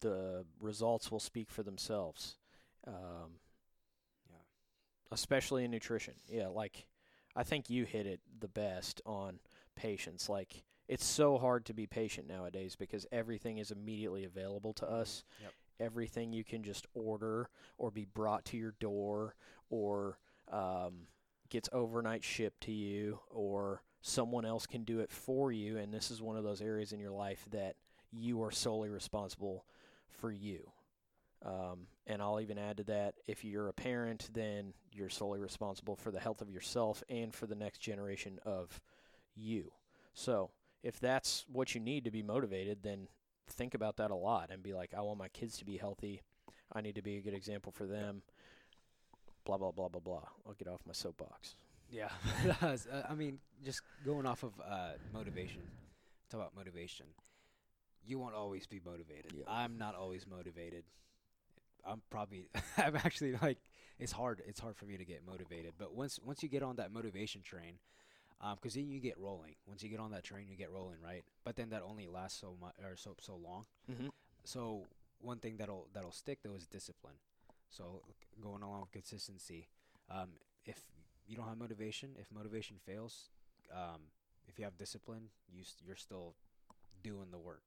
the 0.00 0.44
results 0.60 1.10
will 1.10 1.20
speak 1.20 1.50
for 1.50 1.62
themselves. 1.62 2.36
Um, 2.86 3.40
Yeah. 4.30 4.36
especially 5.10 5.64
in 5.64 5.70
nutrition. 5.70 6.14
Yeah, 6.28 6.48
like 6.48 6.86
I 7.36 7.42
think 7.44 7.70
you 7.70 7.84
hit 7.84 8.06
it 8.06 8.20
the 8.40 8.48
best 8.48 9.00
on 9.06 9.40
patience. 9.74 10.28
Like 10.28 10.64
it's 10.88 11.04
so 11.04 11.38
hard 11.38 11.66
to 11.66 11.74
be 11.74 11.86
patient 11.86 12.26
nowadays 12.26 12.76
because 12.76 13.06
everything 13.12 13.58
is 13.58 13.70
immediately 13.70 14.24
available 14.24 14.72
to 14.74 14.88
us. 14.90 15.24
Yep. 15.42 15.52
Everything 15.80 16.32
you 16.32 16.44
can 16.44 16.62
just 16.62 16.86
order 16.94 17.50
or 17.76 17.90
be 17.90 18.04
brought 18.04 18.44
to 18.46 18.56
your 18.56 18.72
door 18.80 19.36
or 19.70 20.18
um, 20.50 21.06
gets 21.50 21.68
overnight 21.72 22.24
shipped 22.24 22.62
to 22.62 22.72
you 22.72 23.20
or 23.30 23.82
someone 24.00 24.44
else 24.44 24.66
can 24.66 24.84
do 24.84 25.00
it 25.00 25.10
for 25.10 25.50
you 25.52 25.76
and 25.76 25.92
this 25.92 26.10
is 26.10 26.22
one 26.22 26.36
of 26.36 26.44
those 26.44 26.62
areas 26.62 26.92
in 26.92 27.00
your 27.00 27.10
life 27.10 27.44
that 27.50 27.74
you 28.12 28.42
are 28.42 28.50
solely 28.50 28.88
responsible 28.88 29.66
for 30.10 30.30
you. 30.30 30.70
Um, 31.44 31.86
and 32.06 32.20
I'll 32.20 32.40
even 32.40 32.58
add 32.58 32.78
to 32.78 32.84
that 32.84 33.14
if 33.26 33.44
you're 33.44 33.68
a 33.68 33.72
parent, 33.72 34.28
then 34.32 34.72
you're 34.92 35.08
solely 35.08 35.38
responsible 35.38 35.94
for 35.94 36.10
the 36.10 36.18
health 36.18 36.40
of 36.42 36.50
yourself 36.50 37.04
and 37.08 37.32
for 37.32 37.46
the 37.46 37.54
next 37.54 37.78
generation 37.78 38.40
of 38.44 38.80
you. 39.36 39.72
So 40.14 40.50
if 40.82 40.98
that's 40.98 41.44
what 41.50 41.74
you 41.74 41.80
need 41.80 42.04
to 42.04 42.10
be 42.10 42.22
motivated, 42.22 42.82
then 42.82 43.08
think 43.46 43.74
about 43.74 43.96
that 43.98 44.10
a 44.10 44.16
lot 44.16 44.50
and 44.50 44.62
be 44.62 44.74
like, 44.74 44.94
I 44.96 45.00
want 45.02 45.18
my 45.18 45.28
kids 45.28 45.58
to 45.58 45.64
be 45.64 45.76
healthy. 45.76 46.22
I 46.72 46.80
need 46.80 46.96
to 46.96 47.02
be 47.02 47.16
a 47.16 47.20
good 47.20 47.34
example 47.34 47.72
for 47.72 47.86
them. 47.86 48.22
Blah, 49.44 49.58
blah, 49.58 49.70
blah, 49.70 49.88
blah, 49.88 50.00
blah. 50.00 50.24
I'll 50.46 50.54
get 50.54 50.68
off 50.68 50.80
my 50.86 50.92
soapbox. 50.92 51.54
Yeah. 51.90 52.10
Uh, 52.60 52.76
I 53.08 53.14
mean, 53.14 53.38
just 53.64 53.82
going 54.04 54.26
off 54.26 54.42
of 54.42 54.52
uh, 54.68 54.92
motivation. 55.12 55.62
Talk 56.30 56.40
about 56.40 56.56
motivation. 56.56 57.06
You 58.04 58.18
won't 58.18 58.34
always 58.34 58.66
be 58.66 58.80
motivated. 58.84 59.32
Yeah. 59.36 59.44
I'm 59.46 59.78
not 59.78 59.94
always 59.94 60.26
motivated. 60.26 60.84
I'm 61.86 62.02
probably. 62.10 62.48
I'm 62.76 62.96
actually 62.96 63.34
like. 63.40 63.58
It's 63.98 64.12
hard. 64.12 64.42
It's 64.46 64.60
hard 64.60 64.76
for 64.76 64.86
me 64.86 64.96
to 64.96 65.04
get 65.04 65.22
motivated. 65.26 65.72
But 65.78 65.94
once 65.94 66.18
once 66.24 66.42
you 66.42 66.48
get 66.48 66.62
on 66.62 66.76
that 66.76 66.92
motivation 66.92 67.42
train, 67.42 67.74
because 68.54 68.74
then 68.74 68.88
you 68.88 69.00
get 69.00 69.18
rolling. 69.18 69.56
Once 69.66 69.82
you 69.82 69.88
get 69.88 70.00
on 70.00 70.12
that 70.12 70.24
train, 70.24 70.46
you 70.48 70.56
get 70.56 70.70
rolling, 70.70 70.98
right? 71.04 71.24
But 71.44 71.56
then 71.56 71.70
that 71.70 71.82
only 71.82 72.06
lasts 72.06 72.40
so 72.40 72.54
much 72.60 72.74
or 72.82 72.96
so 72.96 73.16
so 73.20 73.36
long. 73.36 73.66
Mm-hmm. 73.90 74.08
So 74.44 74.84
one 75.20 75.38
thing 75.38 75.56
that'll 75.58 75.88
that'll 75.92 76.12
stick 76.12 76.38
though 76.44 76.54
is 76.54 76.66
discipline. 76.66 77.16
So 77.70 78.02
going 78.40 78.62
along 78.62 78.82
with 78.82 78.92
consistency. 78.92 79.68
Um, 80.10 80.30
if 80.64 80.80
you 81.26 81.36
don't 81.36 81.48
have 81.48 81.58
motivation, 81.58 82.10
if 82.18 82.26
motivation 82.34 82.76
fails, 82.84 83.28
um, 83.72 84.00
if 84.46 84.58
you 84.58 84.64
have 84.64 84.78
discipline, 84.78 85.28
you 85.52 85.64
st- 85.64 85.86
you're 85.86 85.96
still 85.96 86.34
doing 87.02 87.26
the 87.30 87.38
work. 87.38 87.62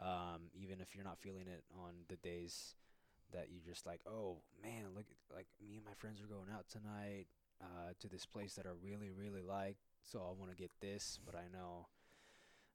Um, 0.00 0.50
even 0.54 0.80
if 0.80 0.94
you're 0.94 1.04
not 1.04 1.18
feeling 1.18 1.46
it 1.46 1.64
on 1.78 1.92
the 2.08 2.16
days 2.16 2.74
that 3.32 3.48
you 3.50 3.60
just 3.64 3.86
like, 3.86 4.00
oh 4.06 4.38
man, 4.62 4.94
look, 4.94 5.06
like 5.34 5.46
me 5.66 5.76
and 5.76 5.84
my 5.84 5.94
friends 5.96 6.20
are 6.20 6.26
going 6.26 6.48
out 6.52 6.66
tonight 6.68 7.26
uh, 7.62 7.92
to 8.00 8.08
this 8.08 8.26
place 8.26 8.54
that 8.54 8.66
I 8.66 8.70
really 8.82 9.10
really 9.10 9.42
like, 9.42 9.76
so 10.02 10.20
I 10.20 10.38
want 10.38 10.50
to 10.50 10.56
get 10.56 10.70
this, 10.80 11.18
but 11.24 11.34
I 11.34 11.44
know 11.52 11.86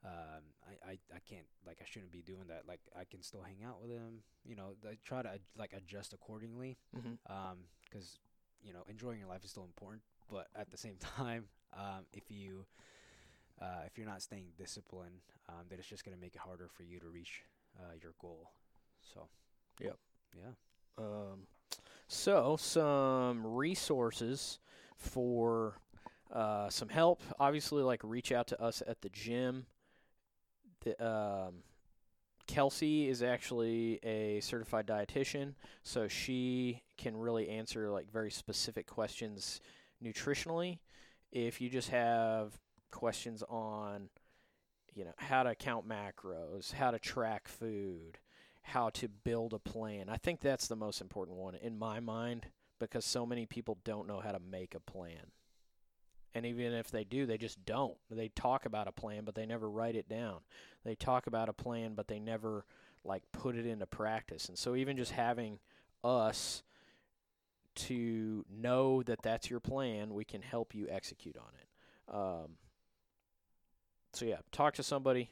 um, 0.05 0.43
I, 0.65 0.91
I, 0.91 0.97
I 1.15 1.19
can't 1.27 1.45
like 1.65 1.79
I 1.81 1.85
shouldn't 1.85 2.11
be 2.11 2.21
doing 2.21 2.47
that. 2.49 2.63
Like 2.67 2.79
I 2.97 3.03
can 3.03 3.21
still 3.23 3.41
hang 3.41 3.63
out 3.67 3.81
with 3.81 3.89
them, 3.89 4.21
You 4.45 4.55
know, 4.55 4.75
I 4.87 4.97
try 5.03 5.21
to 5.21 5.39
like 5.57 5.73
adjust 5.73 6.13
accordingly. 6.13 6.77
Mm-hmm. 6.95 7.31
Um, 7.31 7.57
because 7.89 8.19
you 8.61 8.73
know 8.73 8.83
enjoying 8.89 9.19
your 9.19 9.29
life 9.29 9.43
is 9.43 9.51
still 9.51 9.63
important, 9.63 10.01
but 10.29 10.47
at 10.55 10.71
the 10.71 10.77
same 10.77 10.97
time, 11.17 11.45
um, 11.73 12.05
if 12.13 12.29
you 12.29 12.65
uh, 13.61 13.81
if 13.85 13.97
you're 13.97 14.07
not 14.07 14.21
staying 14.21 14.47
disciplined, 14.57 15.21
um, 15.49 15.65
then 15.69 15.79
it's 15.79 15.87
just 15.87 16.03
gonna 16.03 16.17
make 16.17 16.35
it 16.35 16.41
harder 16.41 16.67
for 16.67 16.83
you 16.83 16.99
to 16.99 17.07
reach 17.07 17.43
uh, 17.79 17.93
your 18.01 18.13
goal. 18.19 18.51
So. 19.13 19.27
Yep. 19.79 19.97
Yeah. 20.35 21.03
Um, 21.03 21.47
so 22.07 22.57
some 22.57 23.45
resources 23.45 24.59
for 24.95 25.79
uh, 26.31 26.69
some 26.69 26.89
help. 26.89 27.21
Obviously, 27.39 27.83
like 27.83 28.01
reach 28.03 28.31
out 28.31 28.47
to 28.47 28.61
us 28.61 28.81
at 28.87 29.01
the 29.01 29.09
gym. 29.09 29.65
The, 30.83 31.05
um, 31.05 31.63
Kelsey 32.47 33.09
is 33.09 33.21
actually 33.21 33.99
a 34.03 34.39
certified 34.39 34.87
dietitian, 34.87 35.53
so 35.83 36.07
she 36.07 36.81
can 36.97 37.15
really 37.17 37.49
answer 37.49 37.89
like 37.91 38.11
very 38.11 38.31
specific 38.31 38.87
questions 38.87 39.59
nutritionally. 40.03 40.79
If 41.31 41.59
you 41.59 41.69
just 41.69 41.89
have 41.89 42.57
questions 42.91 43.43
on, 43.49 44.09
you 44.93 45.05
know, 45.05 45.13
how 45.17 45.43
to 45.43 45.55
count 45.55 45.87
macros, 45.87 46.73
how 46.73 46.91
to 46.91 46.99
track 46.99 47.47
food, 47.47 48.17
how 48.61 48.89
to 48.89 49.07
build 49.07 49.53
a 49.53 49.59
plan. 49.59 50.09
I 50.09 50.17
think 50.17 50.41
that's 50.41 50.67
the 50.67 50.75
most 50.75 51.01
important 51.01 51.37
one 51.37 51.55
in 51.55 51.77
my 51.77 51.99
mind 51.99 52.47
because 52.79 53.05
so 53.05 53.25
many 53.25 53.45
people 53.45 53.77
don't 53.83 54.07
know 54.07 54.19
how 54.19 54.31
to 54.31 54.39
make 54.39 54.75
a 54.75 54.79
plan. 54.79 55.31
And 56.33 56.45
even 56.45 56.73
if 56.73 56.91
they 56.91 57.03
do, 57.03 57.25
they 57.25 57.37
just 57.37 57.65
don't. 57.65 57.97
They 58.11 58.27
talk 58.27 58.65
about 58.65 58.87
a 58.87 58.91
plan, 58.91 59.23
but 59.23 59.33
they 59.33 59.45
never 59.45 59.69
write 59.69 59.95
it 59.95 60.07
down. 60.07 60.41
They 60.83 60.93
talk 60.93 61.25
about 61.25 61.49
a 61.49 61.53
plan, 61.53 61.93
but 61.95 62.07
they 62.07 62.19
never 62.19 62.65
like 63.03 63.23
put 63.31 63.55
it 63.55 63.65
into 63.65 63.87
practice. 63.87 64.49
And 64.49 64.57
so 64.57 64.75
even 64.75 64.97
just 64.97 65.11
having 65.11 65.59
us 66.03 66.61
to 67.75 68.45
know 68.49 69.01
that 69.03 69.21
that's 69.21 69.49
your 69.49 69.59
plan, 69.59 70.13
we 70.13 70.25
can 70.25 70.41
help 70.41 70.75
you 70.75 70.87
execute 70.89 71.37
on 71.37 71.51
it. 71.59 72.15
Um, 72.15 72.51
so 74.17 74.25
yeah, 74.25 74.37
talk 74.51 74.73
to 74.75 74.83
somebody. 74.83 75.29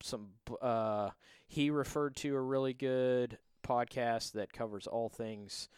Some 0.00 0.28
b- 0.44 0.54
uh, 0.62 1.10
he 1.48 1.70
referred 1.70 2.14
to 2.16 2.36
a 2.36 2.40
really 2.40 2.72
good 2.72 3.38
podcast 3.66 4.32
that 4.32 4.52
covers 4.52 4.86
all 4.86 5.08
things 5.08 5.68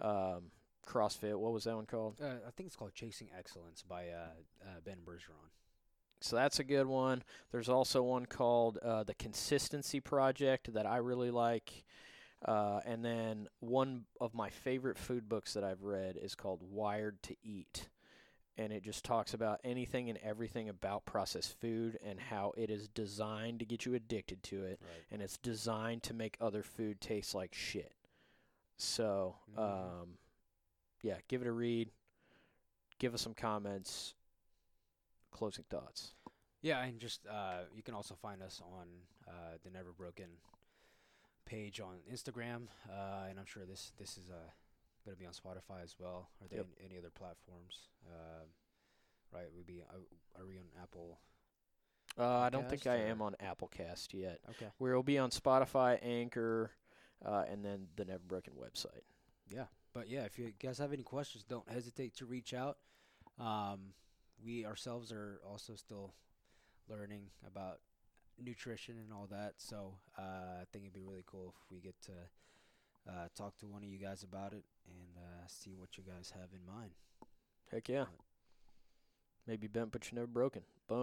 um, 0.00 0.52
CrossFit. 0.86 1.36
What 1.36 1.52
was 1.52 1.64
that 1.64 1.74
one 1.74 1.86
called? 1.86 2.16
Uh, 2.22 2.34
I 2.46 2.50
think 2.56 2.68
it's 2.68 2.76
called 2.76 2.94
Chasing 2.94 3.28
Excellence 3.36 3.82
by 3.82 4.08
uh, 4.08 4.28
uh, 4.64 4.80
Ben 4.84 4.98
Bergeron. 5.04 5.50
So 6.20 6.36
that's 6.36 6.60
a 6.60 6.64
good 6.64 6.86
one. 6.86 7.24
There's 7.50 7.68
also 7.68 8.02
one 8.02 8.26
called 8.26 8.78
uh, 8.78 9.02
the 9.02 9.14
Consistency 9.14 9.98
Project 9.98 10.72
that 10.74 10.86
I 10.86 10.98
really 10.98 11.32
like. 11.32 11.84
Uh, 12.44 12.80
and 12.86 13.04
then 13.04 13.48
one 13.58 14.04
of 14.20 14.34
my 14.34 14.50
favorite 14.50 14.98
food 14.98 15.28
books 15.28 15.54
that 15.54 15.64
I've 15.64 15.82
read 15.82 16.16
is 16.16 16.36
called 16.36 16.60
Wired 16.62 17.20
to 17.24 17.36
Eat. 17.42 17.88
And 18.58 18.70
it 18.72 18.82
just 18.82 19.02
talks 19.04 19.32
about 19.32 19.60
anything 19.64 20.10
and 20.10 20.18
everything 20.18 20.68
about 20.68 21.06
processed 21.06 21.58
food 21.58 21.98
and 22.04 22.20
how 22.20 22.52
it 22.56 22.68
is 22.68 22.86
designed 22.88 23.60
to 23.60 23.64
get 23.64 23.86
you 23.86 23.94
addicted 23.94 24.42
to 24.44 24.64
it. 24.64 24.78
Right. 24.82 25.04
And 25.10 25.22
it's 25.22 25.38
designed 25.38 26.02
to 26.04 26.14
make 26.14 26.36
other 26.40 26.62
food 26.62 27.00
taste 27.00 27.34
like 27.34 27.54
shit. 27.54 27.94
So, 28.76 29.36
Mhm. 29.52 29.58
um, 29.58 30.18
yeah, 31.02 31.18
give 31.28 31.40
it 31.40 31.46
a 31.48 31.52
read. 31.52 31.90
Give 32.98 33.14
us 33.14 33.22
some 33.22 33.34
comments. 33.34 34.14
Closing 35.30 35.64
thoughts. 35.64 36.14
Yeah, 36.60 36.82
and 36.84 37.00
just 37.00 37.26
uh, 37.26 37.64
you 37.74 37.82
can 37.82 37.94
also 37.94 38.14
find 38.14 38.42
us 38.42 38.60
on 38.60 38.86
uh, 39.26 39.56
the 39.64 39.70
Never 39.70 39.92
Broken 39.92 40.28
page 41.46 41.80
on 41.80 42.00
Instagram, 42.10 42.68
uh, 42.88 43.26
and 43.28 43.38
I'm 43.38 43.46
sure 43.46 43.64
this 43.64 43.92
this 43.98 44.18
is 44.18 44.30
uh, 44.30 44.50
going 45.04 45.16
to 45.16 45.20
be 45.20 45.26
on 45.26 45.32
Spotify 45.32 45.82
as 45.82 45.96
well. 45.98 46.28
Are 46.40 46.48
there 46.48 46.58
Yep. 46.58 46.66
any, 46.80 46.88
any 46.90 46.98
other 46.98 47.10
platforms? 47.10 47.88
Um 48.06 48.48
right, 49.32 49.46
would 49.56 49.66
be 49.66 49.82
uh, 49.82 50.40
are 50.40 50.46
we 50.46 50.58
on 50.58 50.66
Apple? 50.82 51.18
Uh, 52.18 52.26
I 52.40 52.50
don't 52.50 52.68
think 52.68 52.86
I 52.86 52.96
or- 53.00 53.06
am 53.06 53.22
on 53.22 53.34
Applecast 53.42 54.12
yet. 54.12 54.40
Okay. 54.50 54.66
We'll 54.78 55.02
be 55.02 55.16
on 55.18 55.30
Spotify, 55.30 55.98
Anchor, 56.02 56.70
uh, 57.24 57.44
and 57.50 57.64
then 57.64 57.86
the 57.96 58.04
Never 58.04 58.22
Broken 58.26 58.52
website. 58.54 59.00
Yeah, 59.48 59.64
but 59.94 60.08
yeah, 60.10 60.24
if 60.24 60.38
you 60.38 60.52
guys 60.62 60.76
have 60.78 60.92
any 60.92 61.02
questions, 61.04 61.44
don't 61.44 61.68
hesitate 61.70 62.14
to 62.16 62.26
reach 62.26 62.52
out. 62.52 62.76
Um, 63.38 63.94
we 64.44 64.66
ourselves 64.66 65.10
are 65.12 65.40
also 65.48 65.74
still 65.74 66.12
learning 66.88 67.30
about 67.46 67.80
nutrition 68.38 68.96
and 68.98 69.10
all 69.12 69.26
that, 69.30 69.54
so 69.56 69.94
uh, 70.18 70.60
I 70.60 70.64
think 70.72 70.84
it'd 70.84 70.92
be 70.92 71.02
really 71.04 71.24
cool 71.24 71.54
if 71.56 71.70
we 71.72 71.80
get 71.80 71.94
to 72.02 72.12
uh, 73.08 73.28
talk 73.36 73.56
to 73.58 73.66
one 73.66 73.82
of 73.82 73.88
you 73.88 73.98
guys 73.98 74.22
about 74.22 74.52
it 74.52 74.64
and 74.86 75.16
uh, 75.16 75.46
see 75.46 75.74
what 75.76 75.96
you 75.96 76.04
guys 76.04 76.32
have 76.34 76.50
in 76.52 76.64
mind. 76.66 76.92
Heck 77.70 77.88
yeah. 77.88 78.04
Maybe 79.46 79.66
bent, 79.66 79.90
but 79.90 80.10
you're 80.10 80.20
never 80.20 80.26
broken. 80.26 80.62
Boom. 80.88 81.00